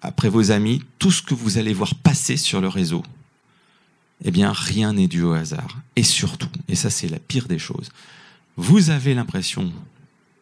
[0.00, 3.02] après vos amis, tout ce que vous allez voir passer sur le réseau.
[4.24, 5.76] Eh bien, rien n'est dû au hasard.
[5.96, 7.90] Et surtout, et ça c'est la pire des choses,
[8.56, 9.72] vous avez l'impression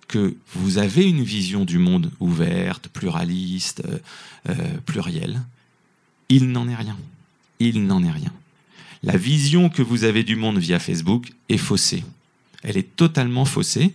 [0.08, 3.98] que vous avez une vision du monde ouverte, pluraliste, euh,
[4.48, 5.40] euh, plurielle.
[6.28, 6.96] Il n'en est rien.
[7.60, 8.32] Il n'en est rien.
[9.02, 12.04] La vision que vous avez du monde via Facebook est faussée.
[12.62, 13.92] Elle est totalement faussée.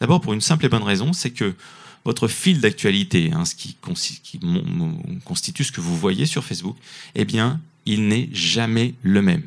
[0.00, 1.54] D'abord pour une simple et bonne raison, c'est que
[2.04, 3.76] votre fil d'actualité, hein, ce qui,
[4.22, 4.40] qui
[5.24, 6.76] constitue ce que vous voyez sur Facebook,
[7.14, 9.42] eh bien, il n'est jamais le même.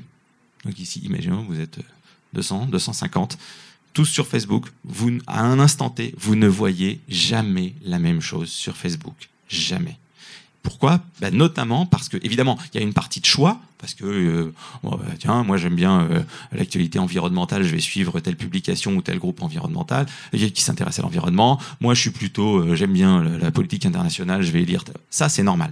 [0.65, 1.79] Donc ici, imaginons, vous êtes
[2.33, 3.37] 200, 250
[3.93, 8.49] tous sur Facebook, vous, à un instant T, vous ne voyez jamais la même chose
[8.49, 9.29] sur Facebook.
[9.47, 9.97] Jamais.
[10.61, 11.01] Pourquoi?
[11.19, 14.53] Ben, Notamment parce que, évidemment, il y a une partie de choix, parce que, euh,
[14.83, 16.21] bon, bah, tiens, moi j'aime bien euh,
[16.51, 21.59] l'actualité environnementale, je vais suivre telle publication ou tel groupe environnemental qui s'intéresse à l'environnement.
[21.79, 24.83] Moi, je suis plutôt, euh, j'aime bien la, la politique internationale, je vais lire.
[25.09, 25.71] Ça, c'est normal.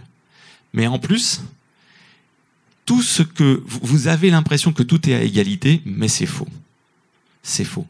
[0.74, 1.42] Mais en plus,
[2.86, 6.48] tout ce que vous avez l'impression que tout est à égalité, mais c'est faux.
[7.44, 7.86] C'est faux.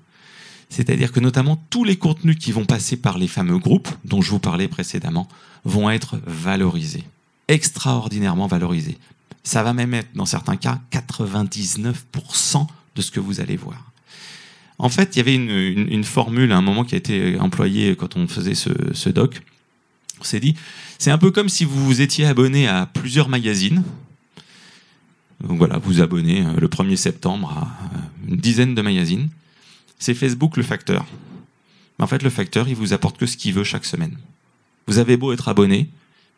[0.69, 4.31] C'est-à-dire que notamment tous les contenus qui vont passer par les fameux groupes dont je
[4.31, 5.27] vous parlais précédemment
[5.63, 7.03] vont être valorisés,
[7.47, 8.97] extraordinairement valorisés.
[9.43, 13.91] Ça va même être, dans certains cas, 99% de ce que vous allez voir.
[14.79, 18.15] En fait, il y avait une, formule à un moment qui a été employée quand
[18.15, 19.41] on faisait ce, doc.
[20.19, 20.55] On s'est dit,
[20.99, 23.83] c'est un peu comme si vous vous étiez abonné à plusieurs magazines.
[25.43, 29.29] Donc voilà, vous abonnez euh, le 1er septembre à euh, une dizaine de magazines
[29.99, 31.05] c'est Facebook le facteur.
[31.97, 34.17] Mais en fait, le facteur, il vous apporte que ce qu'il veut chaque semaine.
[34.87, 35.89] Vous avez beau être abonné,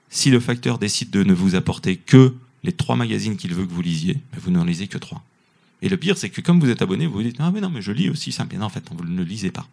[0.10, 3.72] si le facteur décide de ne vous apporter que les trois magazines qu'il veut que
[3.72, 5.24] vous lisiez, ben, vous n'en lisez que trois.
[5.82, 7.70] Et le pire, c'est que comme vous êtes abonné, vous vous dites ah mais non
[7.70, 8.46] mais je lis aussi ça.
[8.52, 9.68] Mais non, en fait, vous ne le lisez pas.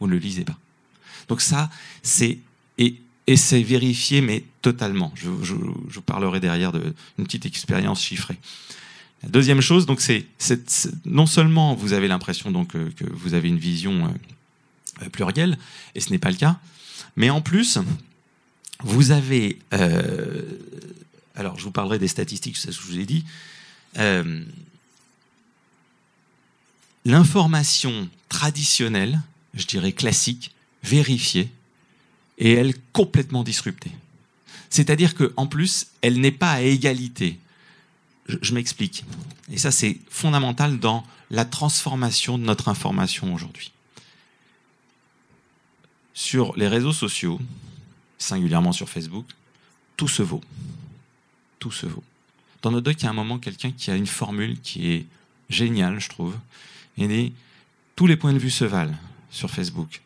[0.00, 0.58] Vous ne le lisez pas.
[1.28, 1.70] Donc ça,
[2.02, 2.38] c'est
[2.78, 5.12] et, c'est vérifié, mais totalement.
[5.14, 5.54] Je, je,
[5.88, 8.36] je parlerai derrière d'une petite expérience chiffrée.
[9.28, 10.26] Deuxième chose, donc, c'est
[11.04, 14.12] non seulement vous avez l'impression euh, que vous avez une vision
[15.00, 15.58] euh, plurielle,
[15.94, 16.58] et ce n'est pas le cas,
[17.14, 17.78] mais en plus,
[18.82, 20.42] vous avez, euh,
[21.36, 23.24] alors je vous parlerai des statistiques, c'est ce que je vous ai dit,
[27.04, 29.20] l'information traditionnelle,
[29.54, 31.48] je dirais classique, vérifiée,
[32.38, 33.92] et elle complètement disruptée.
[34.68, 37.38] C'est-à-dire qu'en plus, elle n'est pas à égalité
[38.26, 39.04] je, m'explique.
[39.50, 43.72] Et ça, c'est fondamental dans la transformation de notre information aujourd'hui.
[46.14, 47.40] Sur les réseaux sociaux,
[48.18, 49.26] singulièrement sur Facebook,
[49.96, 50.42] tout se vaut.
[51.58, 52.04] Tout se vaut.
[52.62, 55.06] Dans notre doc, il y a un moment quelqu'un qui a une formule qui est
[55.48, 56.36] géniale, je trouve.
[56.96, 57.32] Il dit
[57.96, 58.96] tous les points de vue se valent
[59.30, 60.02] sur Facebook.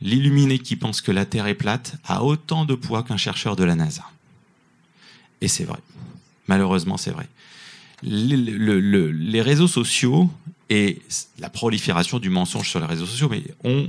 [0.00, 3.64] L'illuminé qui pense que la Terre est plate a autant de poids qu'un chercheur de
[3.64, 4.04] la NASA.
[5.40, 5.78] Et c'est vrai.
[6.52, 7.26] Malheureusement, c'est vrai.
[8.02, 10.30] les réseaux sociaux
[10.68, 11.00] et
[11.38, 13.30] la prolifération du mensonge sur les réseaux sociaux
[13.64, 13.88] ont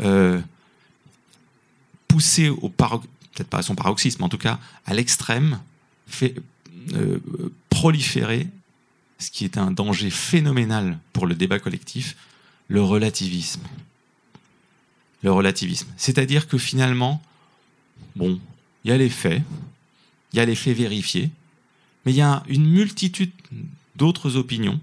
[0.00, 0.40] euh,
[2.08, 5.60] poussé au peut-être pas à son paroxysme, en tout cas à l'extrême,
[6.08, 6.34] fait
[6.94, 7.20] euh,
[7.68, 8.48] proliférer
[9.20, 12.16] ce qui est un danger phénoménal pour le débat collectif,
[12.66, 13.62] le relativisme.
[15.22, 15.86] Le relativisme.
[15.96, 17.22] C'est-à-dire que finalement,
[18.16, 18.40] bon,
[18.84, 19.42] il y a les faits,
[20.32, 21.30] il y a les faits vérifiés,
[22.04, 23.32] mais il y a une multitude
[23.96, 24.80] d'autres opinions.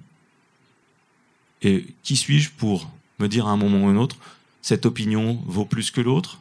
[1.61, 4.17] Et qui suis-je pour me dire à un moment ou un autre,
[4.61, 6.39] cette opinion vaut plus que l'autre?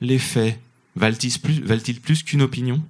[0.00, 0.58] Les faits
[0.96, 2.82] valent-ils plus, qu'une opinion?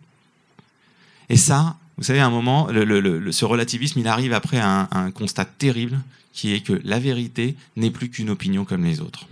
[1.29, 5.45] Et ça, vous savez, à un moment, ce relativisme, il arrive après un, un constat
[5.45, 6.01] terrible,
[6.33, 9.27] qui est que la vérité n'est plus qu'une opinion comme les autres.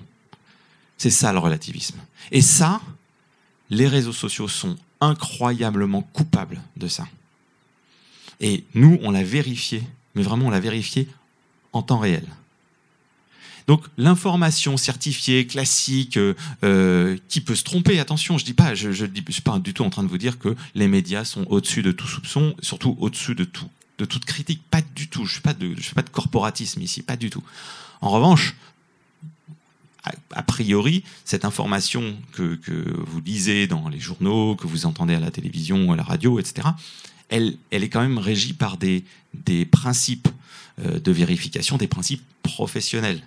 [0.97, 1.99] C'est ça le relativisme.
[2.33, 2.81] Et ça,
[3.71, 7.07] les réseaux sociaux sont incroyablement coupables de ça.
[8.41, 9.83] Et nous, on l'a vérifié,
[10.15, 11.09] mais vraiment, on l'a vérifié
[11.73, 12.25] en temps réel.
[13.69, 18.93] Donc l'information certifiée, classique, euh, euh, qui peut se tromper, attention, je dis pas, je,
[18.93, 21.83] je suis pas du tout en train de vous dire que les médias sont au-dessus
[21.83, 25.27] de tout soupçon, surtout au-dessus de tout, de toute critique, pas du tout.
[25.27, 27.43] Je je fais pas de corporatisme ici, pas du tout.
[28.01, 28.57] En revanche,
[30.33, 32.59] a, priori, cette information que
[33.07, 36.69] vous lisez dans les journaux, que vous entendez à la télévision, à la radio, etc.,
[37.29, 40.29] elle, est quand même régie par des, des principes
[40.85, 43.23] euh, de vérification, des principes professionnels.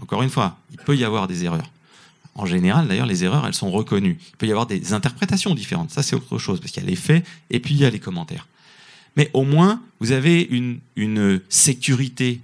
[0.00, 1.70] Encore une fois, il peut y avoir des erreurs.
[2.34, 4.18] En général, d'ailleurs, les erreurs, elles sont reconnues.
[4.30, 5.90] Il peut y avoir des interprétations différentes.
[5.90, 7.90] Ça, c'est autre chose, parce qu'il y a les faits et puis il y a
[7.90, 8.48] les commentaires.
[9.16, 12.40] Mais au moins, vous avez une, une sécurité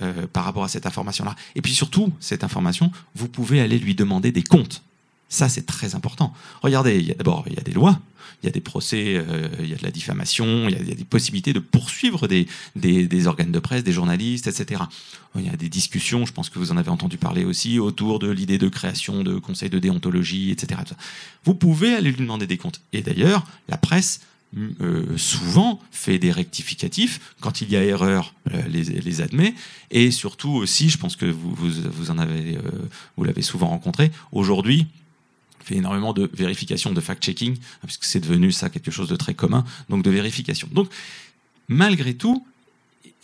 [0.00, 1.34] euh, par rapport à cette information-là.
[1.56, 4.82] Et puis surtout, cette information, vous pouvez aller lui demander des comptes.
[5.28, 6.32] Ça, c'est très important.
[6.62, 8.00] Regardez, d'abord, il y a des lois,
[8.42, 10.94] il y a des procès, euh, il y a de la diffamation, il y a,
[10.94, 12.46] des possibilités de poursuivre des,
[12.76, 14.82] des, organes de presse, des journalistes, etc.
[15.36, 18.18] Il y a des discussions, je pense que vous en avez entendu parler aussi, autour
[18.18, 20.80] de l'idée de création de conseils de déontologie, etc.
[21.44, 22.80] Vous pouvez aller lui demander des comptes.
[22.92, 24.20] Et d'ailleurs, la presse
[24.80, 29.52] euh, souvent fait des rectificatifs quand il y a erreur euh, les, les, admet
[29.90, 32.56] et surtout aussi je pense que vous, vous, vous en avez
[33.18, 34.86] vous l'avez souvent rencontré aujourd'hui
[35.64, 39.64] fait énormément de vérification, de fact-checking, puisque c'est devenu ça quelque chose de très commun,
[39.88, 40.68] donc de vérification.
[40.72, 40.90] Donc,
[41.68, 42.46] malgré tout,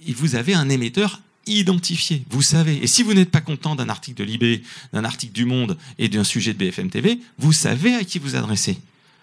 [0.09, 2.83] vous avez un émetteur identifié, vous savez.
[2.83, 6.09] Et si vous n'êtes pas content d'un article de Libé, d'un article du Monde et
[6.09, 8.79] d'un sujet de BFM TV, vous savez à qui vous adressez.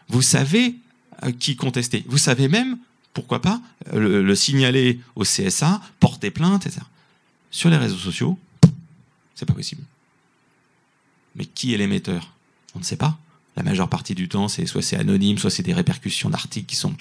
[0.07, 0.75] Vous savez
[1.23, 2.03] euh, qui contester.
[2.07, 2.77] Vous savez même,
[3.13, 3.61] pourquoi pas,
[3.93, 6.81] le, le signaler au CSA, porter plainte, etc.
[7.49, 8.37] Sur les réseaux sociaux,
[9.35, 9.83] c'est pas possible.
[11.35, 12.33] Mais qui est l'émetteur?
[12.75, 13.17] On ne sait pas.
[13.57, 16.75] La majeure partie du temps, c'est soit c'est anonyme, soit c'est des répercussions d'articles qui
[16.75, 16.95] sont.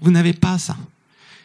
[0.00, 0.76] Vous n'avez pas ça.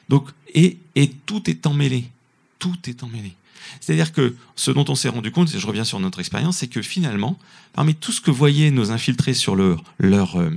[0.10, 0.78] Donc et,
[1.26, 2.10] tout est emmêlé.
[2.58, 3.34] Tout est emmêlé.
[3.80, 6.68] C'est-à-dire que ce dont on s'est rendu compte, et je reviens sur notre expérience, c'est
[6.68, 7.38] que finalement,
[7.74, 10.50] parmi tout ce que voyaient nos infiltrés sur leur leur euh,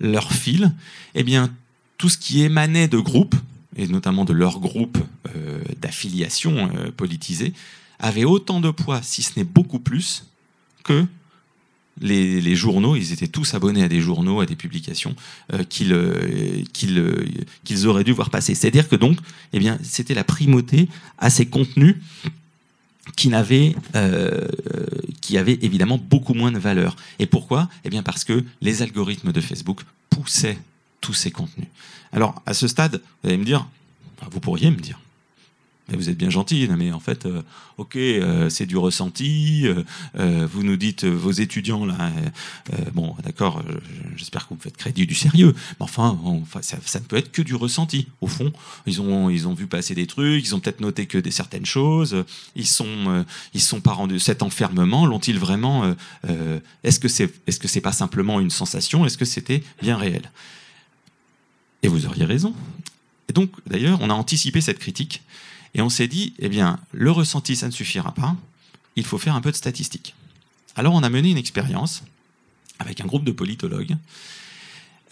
[0.00, 0.72] leur fil,
[1.14, 1.50] eh bien
[1.96, 3.34] tout ce qui émanait de groupes
[3.76, 4.98] et notamment de leur groupe
[5.34, 7.54] euh, d'affiliation euh, politisée,
[8.00, 10.26] avait autant de poids, si ce n'est beaucoup plus,
[10.84, 11.06] que
[12.00, 15.14] les, journaux, ils étaient tous abonnés à des journaux, à des publications
[15.52, 17.24] euh, qu'ils euh, euh,
[17.64, 18.54] qu'ils auraient dû voir passer.
[18.54, 19.18] C'est-à-dire que donc,
[19.52, 21.96] eh bien, c'était la primauté à ces contenus
[23.16, 23.74] qui n'avaient,
[25.22, 26.94] qui avaient évidemment beaucoup moins de valeur.
[27.18, 27.68] Et pourquoi?
[27.84, 30.58] Eh bien, parce que les algorithmes de Facebook poussaient
[31.00, 31.68] tous ces contenus.
[32.12, 33.66] Alors, à ce stade, vous allez me dire,
[34.30, 35.00] vous pourriez me dire,
[35.88, 37.42] mais vous êtes bien gentil, mais en fait, euh,
[37.78, 39.62] ok, euh, c'est du ressenti.
[39.66, 39.84] Euh,
[40.16, 42.10] euh vous nous dites euh, vos étudiants là,
[42.92, 43.62] bon, d'accord.
[44.16, 45.54] J'espère que vous me faites crédit du sérieux.
[45.54, 48.08] Mais enfin, enfin ça, ça, ne peut être que du ressenti.
[48.20, 48.52] Au fond,
[48.86, 51.66] ils ont ils ont vu passer des trucs, ils ont peut-être noté que des certaines
[51.66, 52.24] choses.
[52.54, 53.24] Ils sont
[53.54, 54.20] ils sont pas rendus.
[54.20, 55.94] Cet enfermement l'ont-ils vraiment
[56.84, 60.30] Est-ce que c'est est-ce que c'est pas simplement une sensation Est-ce que c'était bien réel?
[61.82, 62.54] Et vous auriez raison.
[63.28, 65.22] Et donc, d'ailleurs, on a anticipé cette critique
[65.74, 68.36] et on s'est dit, eh bien, le ressenti, ça ne suffira pas,
[68.96, 70.14] il faut faire un peu de statistiques.
[70.76, 72.04] Alors on a mené une expérience
[72.78, 73.96] avec un groupe de politologues.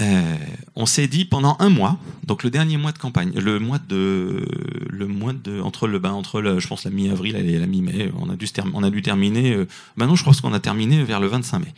[0.01, 0.37] Euh,
[0.75, 4.47] on s'est dit pendant un mois, donc le dernier mois de campagne, le mois de,
[4.91, 8.13] le mois de entre le, ben, entre le, je pense la mi-avril et la mi-mai,
[8.19, 9.55] on a dû on a dû terminer.
[9.55, 9.67] Euh,
[9.97, 11.75] maintenant, je pense qu'on a terminé vers le 25 mai,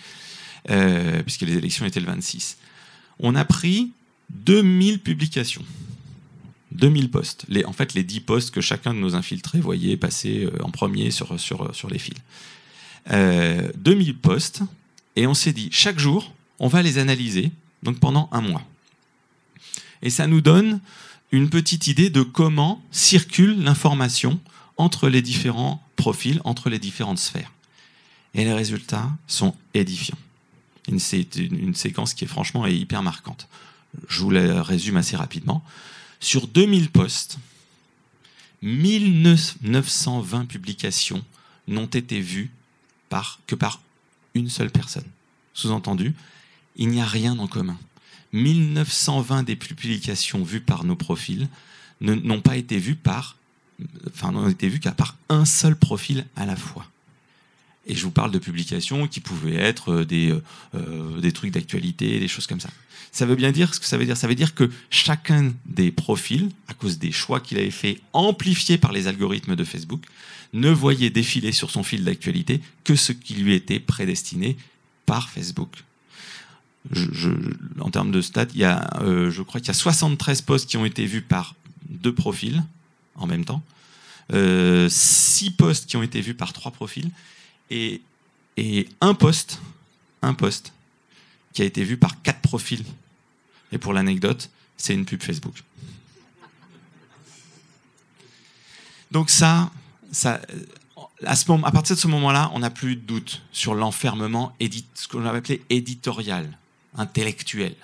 [0.71, 2.59] euh, puisque les élections étaient le 26.
[3.21, 3.93] On a pris
[4.31, 5.65] 2000 publications
[6.79, 7.47] 2000 postes.
[7.67, 11.11] En fait, les 10 postes que chacun de nos infiltrés voyait passer euh, en premier
[11.11, 11.35] sur,
[11.91, 12.17] les fils.
[13.11, 14.63] Euh, 2000 postes,
[15.17, 17.51] et on s'est dit, chaque jour, on va les analyser,
[17.83, 18.63] donc pendant un mois.
[20.03, 20.81] Et ça nous donne
[21.33, 24.41] une petite idée de comment circule l'information
[24.77, 27.53] entre les différents profils, entre les différentes sphères.
[28.35, 30.19] Et les résultats sont édifiants.
[30.99, 33.49] C'est une, séquence qui est franchement hyper marquante.
[34.09, 35.63] Je vous la résume assez rapidement.
[36.21, 37.39] Sur 2000 postes,
[38.63, 41.25] 1920 publications
[41.69, 42.51] n'ont été vues
[43.09, 43.81] par, que par
[44.35, 45.07] une seule personne.
[45.55, 46.15] Sous-entendu,
[46.77, 47.79] il n'y a rien en commun.
[48.33, 51.49] 1920 des publications vues par nos profils
[52.01, 53.37] n'ont pas été vues par,
[54.09, 56.87] enfin, n'ont été vues qu'à part un seul profil à la fois.
[57.89, 60.35] Et je vous parle de publications qui pouvaient être euh, des,
[60.75, 62.71] euh, des trucs d'actualité, des choses comme ça.
[63.13, 64.17] Ça veut bien dire ce que ça veut dire.
[64.17, 68.79] Ça veut dire que chacun des profils, à cause des choix qu'il avait fait, amplifiés
[68.79, 70.03] par les algorithmes de Facebook,
[70.53, 74.57] ne voyait défiler sur son fil d'actualité que ce qui lui était prédestiné
[75.07, 75.85] par Facebook.
[77.81, 80.69] En termes de stats, il y a, euh, je crois qu'il y a 73 posts
[80.69, 81.55] qui ont été vus par
[81.89, 82.63] deux profils
[83.17, 83.63] en même temps,
[84.33, 87.11] euh, 6 posts qui ont été vus par trois profils,
[87.71, 88.01] et,
[89.01, 89.61] un poste,
[90.23, 90.73] un poste
[91.53, 92.85] qui a été vu par quatre profils.
[93.73, 95.63] Et pour l'anecdote, c'est une pub Facebook.
[99.11, 99.71] Donc ça,
[100.25, 104.55] à, partir de ce moment-là, on n'a plus de doute sur l'enfermement,
[104.95, 106.59] ce qu'on avait appelé éditorial,
[106.97, 107.75] intellectuel.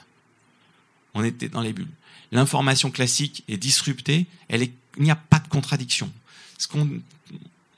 [1.15, 1.89] On était dans les bulles.
[2.33, 6.11] L'information classique est disruptée, il n'y a pas de contradiction.
[6.59, 6.89] Ce qu'on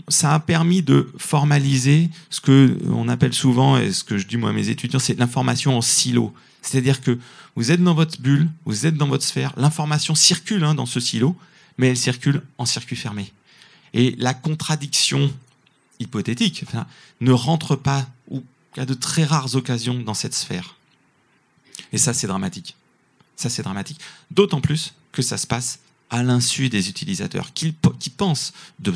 [0.09, 4.37] ça a permis de formaliser ce que on appelle souvent, et ce que je dis
[4.37, 6.33] moi à mes étudiants, c'est l'information en silo.
[6.62, 7.19] C'est-à-dire que
[7.55, 11.01] vous êtes dans votre bulle, vous êtes dans votre sphère, l'information circule hein, dans ce
[11.01, 11.37] silo,
[11.79, 13.33] mais elle circule en circuit fermé.
[13.95, 15.33] Et la contradiction
[15.99, 16.64] hypothétique
[17.21, 18.45] ne rentre pas, ou
[18.77, 20.77] à de très rares occasions, dans cette sphère.
[21.92, 22.77] Et ça, c'est dramatique.
[23.37, 24.01] Ça, c'est dramatique.
[24.31, 28.95] D'autant plus que ça se passe à l'insu des utilisateurs, qui, qui pensent de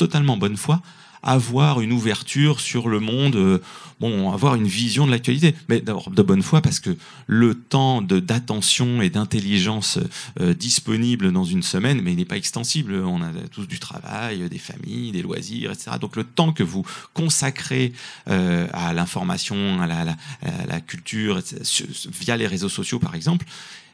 [0.00, 0.80] totalement bonne foi,
[1.22, 3.58] avoir une ouverture sur le monde, euh,
[4.00, 8.00] bon, avoir une vision de l'actualité, mais d'abord de bonne foi parce que le temps
[8.00, 9.98] d'attention et d'intelligence
[10.40, 12.94] euh, disponible dans une semaine, mais il n'est pas extensible.
[12.94, 15.92] On a tous du travail, des familles, des loisirs, etc.
[16.00, 17.92] Donc le temps que vous consacrez
[18.28, 21.84] euh, à l'information, à la, culture, etc.,
[22.18, 23.44] via les réseaux sociaux par exemple,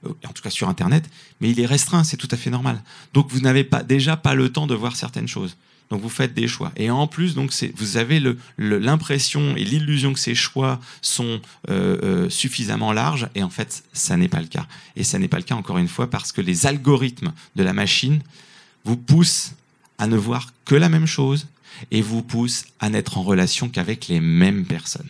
[0.05, 2.81] en tout cas sur Internet, mais il est restreint, c'est tout à fait normal.
[3.13, 5.57] Donc vous n'avez pas déjà pas le temps de voir certaines choses
[5.91, 6.73] Donc vous faites des choix.
[6.77, 7.37] Et en plus,
[7.77, 8.21] vous avez
[8.59, 13.29] l'impression et l'illusion que ces choix sont euh, euh, suffisamment larges.
[13.35, 14.67] Et en fait, ça n'est pas le cas.
[14.97, 17.73] Et ça n'est pas le cas encore une fois parce que les algorithmes de la
[17.73, 18.21] machine
[18.85, 19.53] vous poussent
[19.99, 21.47] à ne voir que la même chose
[21.91, 25.09] et vous poussent à n'être en relation qu'avec les mêmes personnes.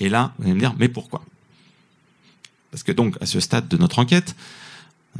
[0.00, 1.24] Et là, vous allez me dire, mais pourquoi?
[2.70, 4.34] Parce que donc, à ce stade de notre enquête,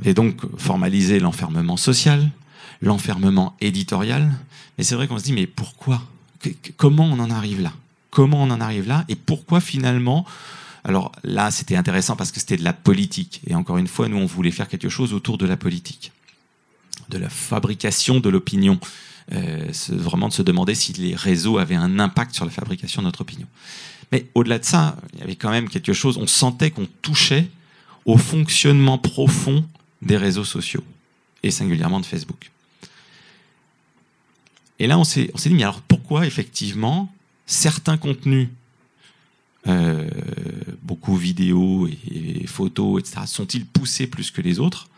[0.04, 2.30] et donc formaliser l'enfermement social,
[2.82, 4.30] l'enfermement éditorial.
[4.76, 6.02] Mais c'est vrai qu'on se dit, mais pourquoi?
[6.76, 7.72] Comment on en arrive là?
[8.10, 9.04] Comment on en arrive là?
[9.08, 10.26] Et pourquoi finalement?
[10.84, 13.40] Alors là, c'était intéressant parce que c'était de la politique.
[13.46, 16.12] Et encore une fois, nous, on voulait faire quelque chose autour de la politique,
[17.08, 18.78] de la fabrication de l'opinion.
[19.32, 23.06] Euh, vraiment de se demander si les réseaux avaient un impact sur la fabrication de
[23.06, 23.46] notre opinion.
[24.10, 27.48] Mais au-delà de ça, il y avait quand même quelque chose, on sentait qu'on touchait
[28.04, 29.64] au fonctionnement profond
[30.02, 30.82] des réseaux sociaux,
[31.44, 32.50] et singulièrement de Facebook.
[34.82, 37.08] Et là, on s'est dit, mais alors pourquoi effectivement
[37.46, 38.48] certains contenus,
[39.68, 40.10] euh,
[40.82, 44.88] beaucoup vidéos et, photos, etc., sont-ils poussés plus que les autres?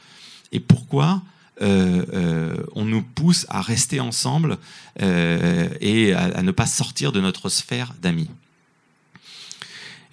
[0.52, 1.22] Et pourquoi
[1.60, 4.56] euh, euh, on nous pousse à rester ensemble
[4.98, 8.30] et à, ne pas sortir de notre sphère d'amis?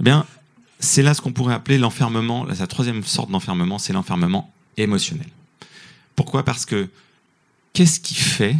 [0.01, 0.25] Eh bien,
[0.79, 5.29] c'est là ce qu'on pourrait appeler l'enfermement, la troisième sorte d'enfermement, c'est l'enfermement émotionnel.
[6.17, 6.43] Pourquoi?
[6.43, 6.89] Parce que
[7.71, 8.57] qu'est-ce qui fait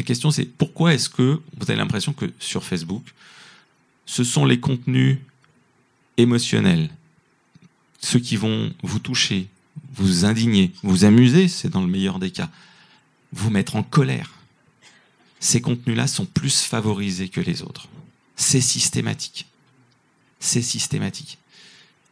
[0.00, 3.04] la question, c'est pourquoi est-ce que vous avez l'impression que sur Facebook,
[4.06, 5.18] ce sont les contenus
[6.16, 6.88] émotionnels,
[8.00, 9.48] ceux qui vont vous toucher,
[9.92, 12.48] vous indigner, vous amuser, c'est dans le meilleur des cas,
[13.32, 14.30] vous mettre en colère?
[15.38, 17.86] Ces contenus-là sont plus favorisés que les autres.
[18.36, 19.48] C'est systématique.
[20.38, 21.36] C'est systématique.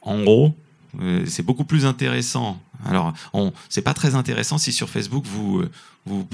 [0.02, 0.54] En gros,
[1.00, 2.62] euh, c'est beaucoup plus intéressant.
[2.86, 3.12] Alors,
[3.68, 6.24] c'est pas très intéressant si sur Facebook vous euh,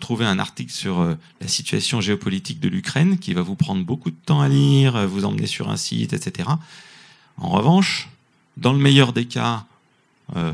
[0.00, 4.10] trouvez un article sur euh, la situation géopolitique de l'Ukraine qui va vous prendre beaucoup
[4.10, 6.48] de temps à lire, vous emmener sur un site, etc.
[7.36, 8.08] En revanche,
[8.56, 9.64] dans le meilleur des cas,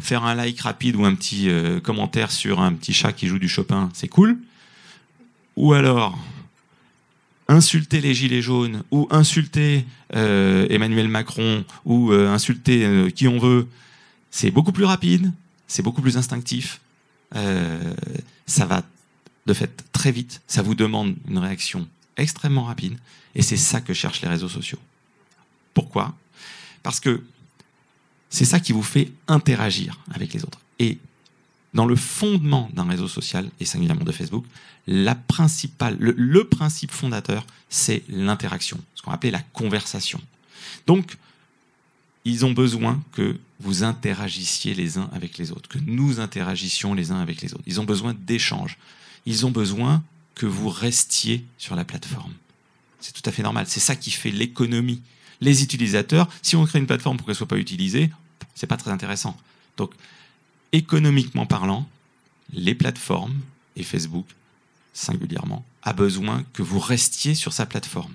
[0.01, 1.51] faire un like rapide ou un petit
[1.83, 4.39] commentaire sur un petit chat qui joue du Chopin, c'est cool.
[5.57, 6.19] Ou alors,
[7.49, 13.39] insulter les gilets jaunes ou insulter euh, Emmanuel Macron ou euh, insulter euh, qui on
[13.39, 13.69] veut,
[14.31, 15.33] c'est beaucoup plus rapide,
[15.67, 16.81] c'est beaucoup plus instinctif.
[17.33, 18.83] ça va
[19.47, 20.43] de fait très vite.
[20.47, 22.99] Ça vous demande une réaction extrêmement rapide.
[23.35, 24.79] Et c'est ça que cherchent les réseaux sociaux.
[25.75, 26.15] Pourquoi?
[26.83, 27.23] Parce que
[28.31, 30.61] c'est ça qui vous fait interagir avec les autres.
[30.79, 30.99] Et
[31.75, 34.45] dans le fondement d'un réseau social, et singulièrement de Facebook,
[34.87, 40.21] la principale, le, principe fondateur, c'est l'interaction, ce qu'on appelle la conversation.
[40.87, 41.17] Donc,
[42.27, 47.13] ils ont besoin que vous interagissiez les uns avec les autres, que nous interagissions les
[47.13, 47.63] uns avec les autres.
[47.69, 48.79] Ils ont besoin d'échanges.
[49.27, 50.03] Ils ont besoin
[50.35, 52.33] que vous restiez sur la plateforme.
[52.99, 53.67] C'est tout à fait normal.
[53.69, 55.03] C'est ça qui fait l'économie.
[55.41, 58.11] Les utilisateurs, si on crée une plateforme pour qu'elle soit pas utilisée,
[58.57, 59.37] c'est pas très intéressant.
[59.77, 59.93] Donc,
[60.73, 61.89] économiquement parlant,
[62.53, 63.39] les plateformes
[63.77, 64.27] et Facebook
[64.93, 68.15] singulièrement a besoin que vous restiez sur sa plateforme.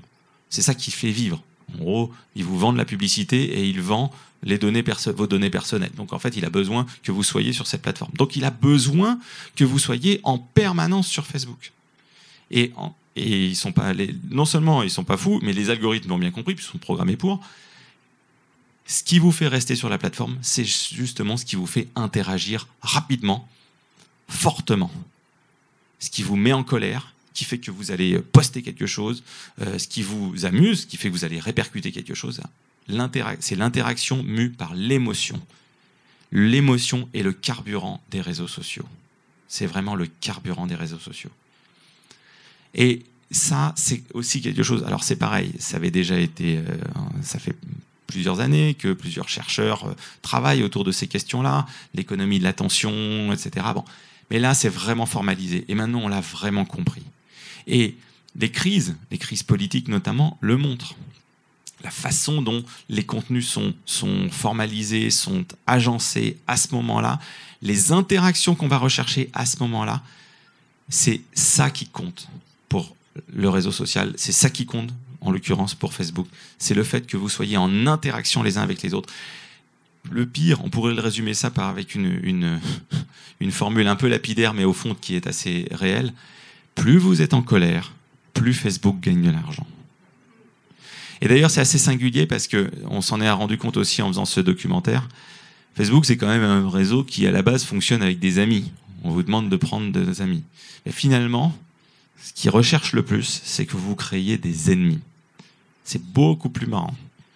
[0.50, 1.42] C'est ça qui fait vivre.
[1.74, 4.12] En gros, il vous vend de la publicité et il vend
[4.44, 5.92] vos données personnelles.
[5.96, 8.12] Donc en fait, il a besoin que vous soyez sur cette plateforme.
[8.16, 9.20] Donc il a besoin
[9.56, 11.72] que vous soyez en permanence sur Facebook.
[12.50, 12.74] Et,
[13.16, 13.58] ils
[14.30, 17.18] non seulement ils sont pas fous, mais les algorithmes l'ont bien compris, puisqu'ils sont programmés
[17.18, 17.42] pour.
[18.86, 22.68] Ce qui vous fait rester sur la plateforme, c'est justement ce qui vous fait interagir
[22.82, 23.48] rapidement,
[24.28, 24.92] fortement.
[26.00, 29.24] Ce qui vous met en colère, qui fait que vous allez poster quelque chose,
[29.62, 32.42] euh, ce qui vous amuse, qui fait que vous allez répercuter quelque chose.
[33.40, 35.42] C'est l'interaction mue par l'émotion.
[36.32, 38.86] L'émotion est le carburant des réseaux sociaux.
[39.48, 41.32] C'est vraiment le carburant des réseaux sociaux.
[42.74, 44.84] Et ça, c'est aussi quelque chose.
[44.84, 46.64] Alors c'est pareil, ça avait déjà été, euh,
[47.22, 47.56] ça fait
[48.08, 51.66] plusieurs années, que plusieurs chercheurs euh, travaillent autour de ces questions-là,
[51.96, 53.66] l'économie de l'attention, etc.
[54.30, 55.66] Mais là, c'est vraiment formalisé.
[55.68, 57.04] Et maintenant, on l'a vraiment compris.
[57.68, 57.96] Et
[58.36, 60.96] les crises, les crises politiques notamment, le montrent.
[61.84, 67.20] La façon dont les contenus sont, sont formalisés, sont agencés à ce moment-là,
[67.62, 70.02] les interactions qu'on va rechercher à ce moment-là,
[70.90, 72.28] c'est ça qui compte
[72.70, 72.96] pour
[73.34, 77.18] le réseau social, c'est ça qui compte en l'occurrence pour Facebook, c'est le fait que
[77.18, 79.14] vous soyez en interaction les uns avec les autres.
[80.10, 82.60] Le pire, on pourrait le résumer ça avec une, une,
[83.40, 86.14] une formule un peu lapidaire, mais au fond qui est assez réelle.
[86.82, 87.94] Plus vous êtes en colère,
[88.34, 89.68] plus Facebook gagne de l'argent.
[91.22, 94.26] Et d'ailleurs, c'est assez singulier parce que on s'en est rendu compte aussi en faisant
[94.26, 95.08] ce documentaire.
[95.76, 98.72] Facebook, c'est quand même un réseau qui, à la base, fonctionne avec des amis.
[99.04, 100.42] on vous demande de prendre des amis.
[100.88, 101.56] Mais finalement,
[102.20, 105.02] ce qu'ils recherchent le plus, c'est que vous créiez des ennemis.
[105.84, 106.96] C'est beaucoup plus marrant.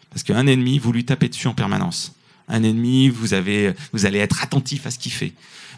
[0.09, 2.15] Parce qu'un ennemi, vous lui tapez dessus en permanence.
[2.47, 5.33] Un ennemi, vous, avez, vous allez être attentif à ce qu'il fait.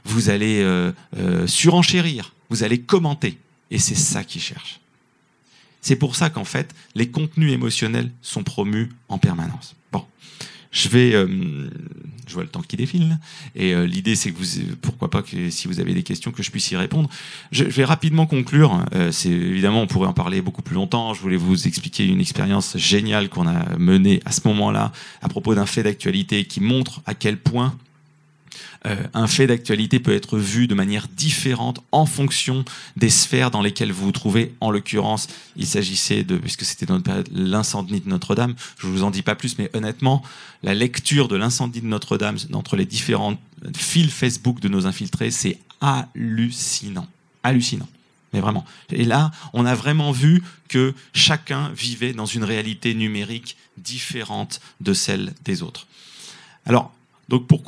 [0.06, 2.32] Vous allez euh, euh, surenchérir.
[2.50, 3.38] Vous allez commenter.
[3.72, 4.80] Et c'est ça qu'ils cherchent.
[5.82, 9.76] C'est pour ça qu'en fait, les contenus émotionnels sont promus en permanence.
[9.92, 10.06] Bon,
[10.72, 11.70] je vais, euh,
[12.28, 13.20] je vois le temps qui défile,
[13.56, 16.44] et euh, l'idée c'est que vous, pourquoi pas que si vous avez des questions que
[16.44, 17.10] je puisse y répondre.
[17.52, 18.84] Je, vais rapidement conclure.
[18.96, 21.14] Euh, c'est évidemment on pourrait en parler beaucoup plus longtemps.
[21.14, 24.92] Je voulais vous expliquer une expérience géniale qu'on a menée à ce moment-là
[25.22, 27.78] à propos d'un fait d'actualité qui montre à quel point
[28.84, 32.64] un fait d'actualité peut être vu de manière différente en fonction
[32.96, 34.54] des sphères dans lesquelles vous vous trouvez.
[34.62, 37.02] En l'occurrence, il s'agissait de, puisque c'était dans
[37.32, 40.24] l'incendie de Notre-Dame, je vous en dis pas plus, mais honnêtement,
[40.64, 43.38] la lecture de l'incendie de Notre-Dame entre les différents
[43.76, 47.08] fils Facebook de nos infiltrés, c'est hallucinant.
[47.44, 47.88] Hallucinant.
[48.34, 48.66] Mais vraiment.
[48.92, 54.94] Et là, on a vraiment vu que chacun vivait dans une réalité numérique différente de
[54.94, 55.88] celle des autres.
[56.66, 56.92] Alors,
[57.30, 57.64] donc pour,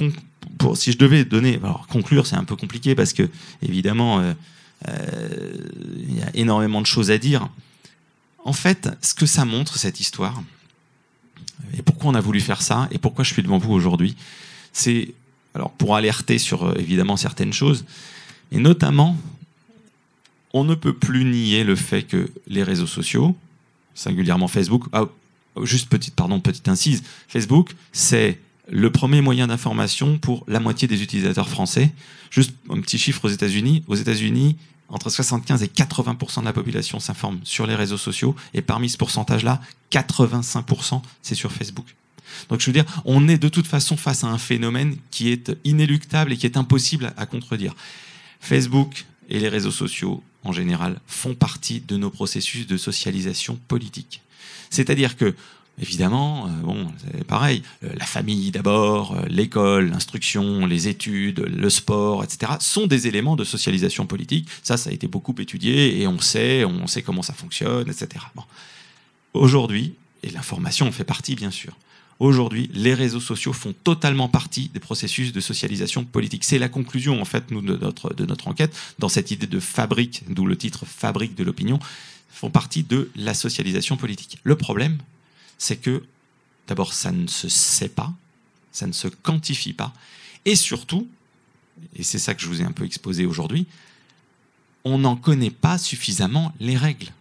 [0.76, 3.30] si je devais donner, alors conclure, c'est un peu compliqué parce que
[3.62, 4.34] évidemment, euh,
[4.88, 5.58] euh,
[5.98, 7.50] il y a énormément de choses à dire.
[8.46, 10.42] En fait, ce que ça montre cette histoire,
[11.78, 14.16] et pourquoi on a voulu faire ça, et pourquoi je suis devant vous aujourd'hui,
[14.72, 15.14] c'est
[15.56, 17.86] alors pour alerter sur euh, évidemment certaines choses,
[18.52, 19.18] et notamment,
[20.54, 23.36] on ne peut plus nier le fait que les réseaux sociaux,
[23.94, 25.06] singulièrement Facebook, ah,
[25.64, 28.40] juste petite pardon petite incise, Facebook, c'est
[28.72, 31.92] le premier moyen d'information pour la moitié des utilisateurs français.
[32.30, 33.84] Juste un petit chiffre aux États-Unis.
[33.88, 34.58] Aux États-Unis,
[34.90, 38.36] entre 75 et 80 de la population s'informe sur les réseaux sociaux.
[38.54, 40.66] Et parmi ce pourcentage-là, 85
[41.22, 41.96] c'est sur Facebook.
[42.50, 45.52] Donc je veux dire, on est de toute façon face à un phénomène qui est
[45.64, 47.76] inéluctable et qui est impossible à contredire.
[48.40, 54.22] Facebook et les réseaux sociaux, en général, font partie de nos processus de socialisation politique.
[54.70, 55.36] C'est-à-dire que
[55.82, 57.64] Évidemment, euh, bon, c'est pareil.
[57.84, 62.54] Euh, la famille d'abord, euh, l'école, l'instruction, les études, le sport, etc.
[62.60, 64.48] sont des éléments de socialisation politique.
[64.62, 68.26] Ça, ça a été beaucoup étudié et on sait, on sait comment ça fonctionne, etc.
[69.34, 71.74] Aujourd'hui, et l'information en fait partie, bien sûr.
[72.20, 76.44] Aujourd'hui, les réseaux sociaux font totalement partie des processus de socialisation politique.
[76.44, 79.60] C'est la conclusion, en fait, nous, de notre, de notre enquête, dans cette idée de
[79.62, 81.80] fabrique, d'où le titre Fabrique de l'opinion,
[82.30, 84.40] font partie de la socialisation politique.
[84.44, 84.98] Le problème,
[85.60, 86.04] c'est que
[86.68, 88.12] d'abord ça ne se sait pas,
[88.72, 89.94] ça ne se quantifie pas,
[90.46, 91.08] et surtout,
[91.96, 93.68] et c'est ça que je vous ai un peu exposé aujourd'hui,
[94.84, 97.12] on n'en connaît pas suffisamment les règles.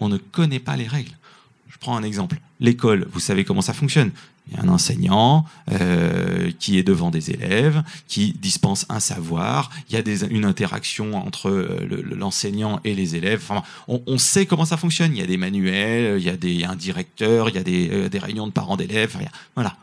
[0.00, 1.16] On ne connaît pas les règles.
[1.80, 2.38] Prends un exemple.
[2.60, 4.10] L'école, vous savez comment ça fonctionne.
[4.50, 9.70] Il y a un enseignant euh, qui est devant des élèves, qui dispense un savoir.
[9.88, 13.40] Il y a une interaction entre euh, l'enseignant et les élèves.
[13.42, 15.14] Enfin, on, sait comment ça fonctionne.
[15.14, 18.08] Il y a des manuels, il y a, un directeur, il y a des, euh,
[18.20, 19.16] réunions de parents d'élèves.
[19.54, 19.76] voilà.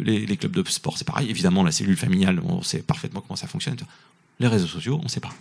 [0.00, 1.28] Les, clubs de sport, c'est pareil.
[1.28, 3.76] Évidemment, la cellule familiale, on sait parfaitement comment ça fonctionne.
[4.40, 5.32] Les réseaux sociaux, on ne sait pas.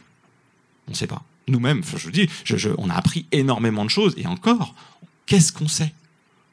[0.88, 1.24] On ne sait pas.
[1.48, 4.14] Nous-mêmes, je vous dis, je, on a appris énormément de choses.
[4.18, 4.76] Et encore,
[5.26, 5.94] qu'est-ce qu'on sait?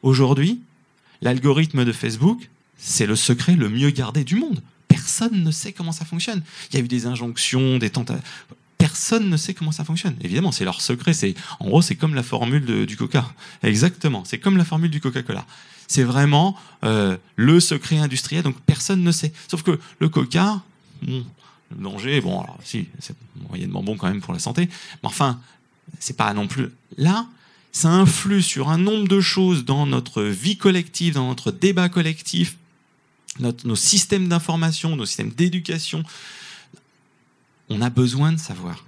[0.03, 0.61] Aujourd'hui,
[1.22, 4.62] L'algorithme de Facebook, c'est le secret le mieux gardé du monde.
[4.88, 6.43] Personne ne sait comment ça fonctionne.
[6.70, 8.24] Il y a eu des injonctions, des tentatives.
[8.78, 10.16] Personne ne sait comment ça fonctionne.
[10.22, 11.12] Évidemment, c'est leur secret.
[11.12, 13.30] C'est en gros, c'est comme la formule du Coca.
[13.62, 15.45] Exactement, c'est comme la formule du Coca-Cola.
[15.86, 18.43] C'est vraiment euh, le secret industriel.
[18.43, 19.32] Donc personne ne sait.
[19.49, 20.62] Sauf que le Coca,
[21.71, 23.14] le danger, bon, alors si, c'est
[23.49, 24.68] moyennement bon quand même pour la santé.
[25.03, 25.41] Mais enfin,
[25.99, 27.27] c'est pas non plus là
[27.73, 32.57] ça influe sur un nombre de choses dans notre vie collective, dans notre débat collectif,
[33.39, 36.03] nos systèmes d'information, nos systèmes d'éducation.
[37.68, 38.85] On a besoin de savoir.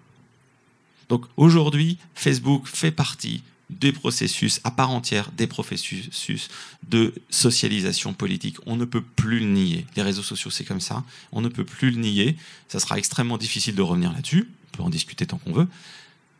[1.09, 3.43] Donc aujourd'hui, Facebook fait partie
[3.81, 6.49] des processus à part entière, des processus
[6.89, 8.57] de socialisation politique.
[8.67, 9.87] On ne peut plus le nier.
[9.97, 11.05] Les réseaux sociaux, c'est comme ça.
[11.33, 12.37] On ne peut plus le nier.
[12.69, 14.49] Ça sera extrêmement difficile de revenir là-dessus.
[14.73, 15.69] On peut en discuter tant qu'on veut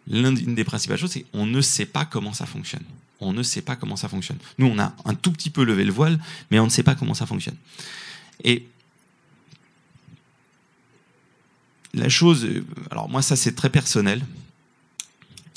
[0.09, 2.83] l'une des principales choses, c'est qu'on ne sait pas comment ça fonctionne.
[3.21, 4.39] On ne sait pas comment ça fonctionne.
[4.59, 6.19] Nous, on a un tout petit peu levé le voile,
[6.51, 7.57] mais on ne sait pas comment ça fonctionne.
[8.43, 8.67] Et
[11.95, 12.49] la chose,
[12.91, 14.25] alors moi, ça c'est très personnel.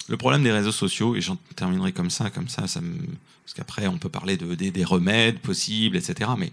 [0.07, 2.95] Le problème des réseaux sociaux, et j'en terminerai comme ça, comme ça, ça me...
[3.43, 6.29] parce qu'après on peut parler de, des, remèdes possibles, etc.
[6.37, 6.51] Mais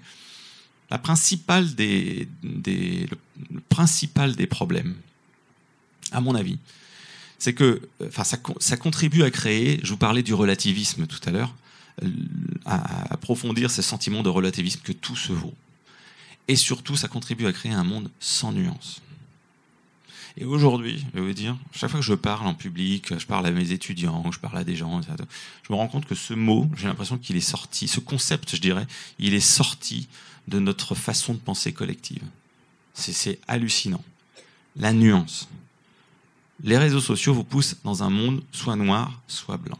[0.90, 3.06] la principale des, des,
[3.50, 4.94] le principal des problèmes,
[6.12, 6.58] à mon avis,
[7.38, 7.82] c'est que
[8.12, 11.54] ça, ça, contribue à créer, je vous parlais du relativisme tout à l'heure,
[12.64, 15.54] à, approfondir ce sentiment de relativisme que tout se vaut.
[16.48, 19.02] et surtout, ça contribue à créer un monde sans nuances.
[20.36, 23.46] Et aujourd'hui, je vais vous dire, chaque fois que je parle en public, je parle
[23.46, 26.70] à mes étudiants, je parle à des gens, je me rends compte que ce mot,
[26.76, 28.86] j'ai l'impression qu'il est sorti, ce concept, je dirais,
[29.18, 30.08] il est sorti
[30.48, 32.22] de notre façon de penser collective.
[32.94, 34.02] C'est hallucinant.
[34.76, 35.48] La nuance.
[36.62, 39.78] Les réseaux sociaux vous poussent dans un monde soit noir, soit blanc.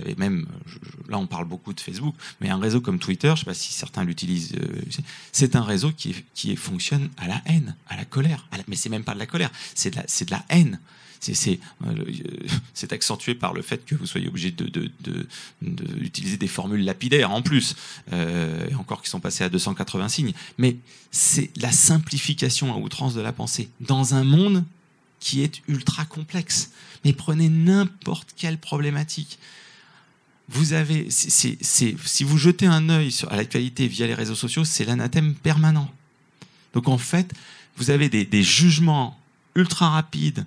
[0.00, 0.46] Avez même,
[1.08, 3.54] là on parle beaucoup de Facebook, mais un réseau comme Twitter, je ne sais pas
[3.54, 4.80] si certains l'utilisent, euh,
[5.32, 8.46] c'est un réseau qui, qui fonctionne à la haine, à la colère.
[8.52, 10.80] Mais ce mais c'est même pas de la colère, c'est de la, de la haine.
[11.20, 12.04] C'est euh,
[12.90, 15.26] accentué par le fait que vous soyez obligé d'utiliser
[15.60, 17.74] de, de, des formules lapidaires en plus,
[18.12, 20.32] euh, encore qui sont passées à 280 signes.
[20.58, 20.76] Mais
[21.10, 24.64] c'est la simplification à outrance de la pensée dans un monde
[25.20, 26.70] qui est ultra complexe.
[27.04, 29.38] Mais prenez n'importe quelle problématique
[30.48, 35.34] vous avez, si vous jetez un œil à l'actualité via les réseaux sociaux, c'est l'anathème
[35.34, 35.90] permanent.
[36.72, 37.34] Donc en fait,
[37.76, 39.18] vous avez des, jugements
[39.54, 40.46] ultra rapides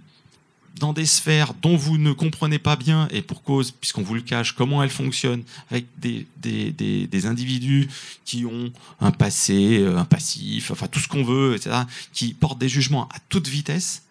[0.79, 4.21] dans des sphères dont vous ne comprenez pas bien, et pour cause, puisqu'on vous le
[4.21, 7.87] cache, comment elles fonctionnent, avec des, des, individus
[8.25, 11.75] qui ont un passé, un passif, enfin tout ce qu'on veut, etc.,
[12.11, 14.03] qui portent des jugements à toute vitesse.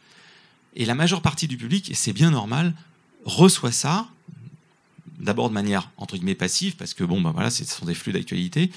[0.77, 2.75] Et la majeure partie du public, et c'est bien normal,
[3.25, 4.09] reçoit ça,
[5.21, 8.13] d'abord de manière entre guillemets passive, parce que bon, ben voilà, ce sont des flux
[8.13, 8.71] d'actualité,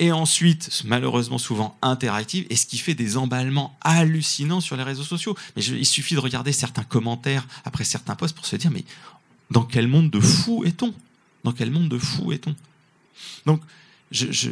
[0.00, 5.02] et ensuite, malheureusement souvent interactive, et ce qui fait des emballements hallucinants sur les réseaux
[5.02, 5.36] sociaux.
[5.56, 8.84] Il suffit de regarder certains commentaires après certains posts pour se dire, mais
[9.50, 10.94] dans quel monde de fou est-on?
[11.42, 12.54] Dans quel monde de fou est-on?
[13.44, 13.60] Donc,
[14.12, 14.50] je,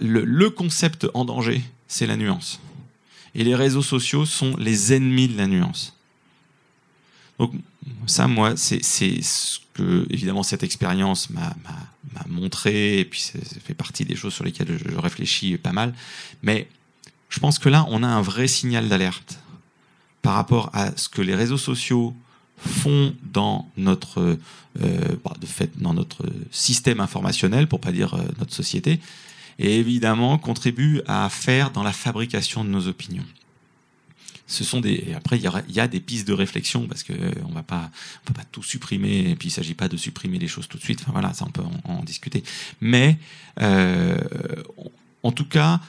[0.00, 2.60] le concept en danger, c'est la nuance.
[3.34, 5.94] Et les réseaux sociaux sont les ennemis de la nuance.
[7.38, 7.54] Donc
[8.06, 11.54] ça, moi, c'est ce que, évidemment, cette expérience m'a
[12.28, 15.94] montré, et puis ça fait partie des choses sur lesquelles je, réfléchis pas mal.
[16.42, 16.68] Mais
[17.28, 19.38] je pense que là, on a un vrai signal d'alerte
[20.22, 22.14] par rapport à ce que les réseaux sociaux
[22.58, 24.38] font dans notre,
[24.82, 29.00] euh, bah, de fait, dans notre système informationnel, pour pas dire euh, notre société,
[29.58, 33.24] et évidemment contribuent à faire dans la fabrication de nos opinions
[34.50, 35.14] ce sont des.
[35.16, 37.88] après, il y, a des pistes de réflexion parce que euh, on va pas,
[38.22, 39.30] on peut pas tout supprimer.
[39.30, 41.00] Et puis, il s'agit pas de supprimer les choses tout de suite.
[41.02, 42.42] Enfin voilà, ça on peut en, discuter.
[42.80, 43.16] Mais
[43.60, 44.18] euh,
[45.22, 45.80] en tout cas,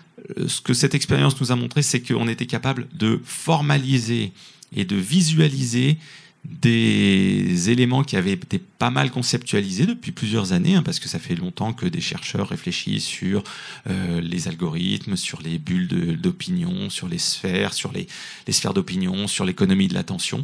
[0.45, 4.31] ce que cette expérience nous a montré, c'est qu'on était capable de formaliser
[4.75, 5.97] et de visualiser
[6.43, 11.19] des éléments qui avaient été pas mal conceptualisés depuis plusieurs années, hein, parce que ça
[11.19, 13.43] fait longtemps que des chercheurs réfléchissent sur
[13.87, 18.07] euh, les algorithmes, sur les bulles d'opinion, sur les sphères, sur les,
[18.51, 20.43] sphères d'opinion, sur l'économie de l'attention.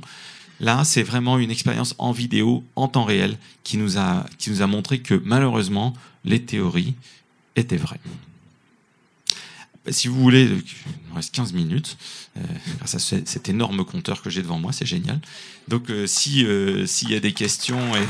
[0.60, 4.62] Là, c'est vraiment une expérience en vidéo, en temps réel, qui nous a, qui nous
[4.62, 5.94] a montré que malheureusement,
[6.26, 6.96] les théories
[7.56, 8.00] étaient vraies
[9.90, 11.98] si vous voulez, il me reste 15 minutes,
[12.38, 12.42] euh,
[12.78, 15.20] grâce à cet énorme compteur que j'ai devant moi, c'est génial.
[15.68, 18.06] Donc, euh, si euh, s'il y a des questions et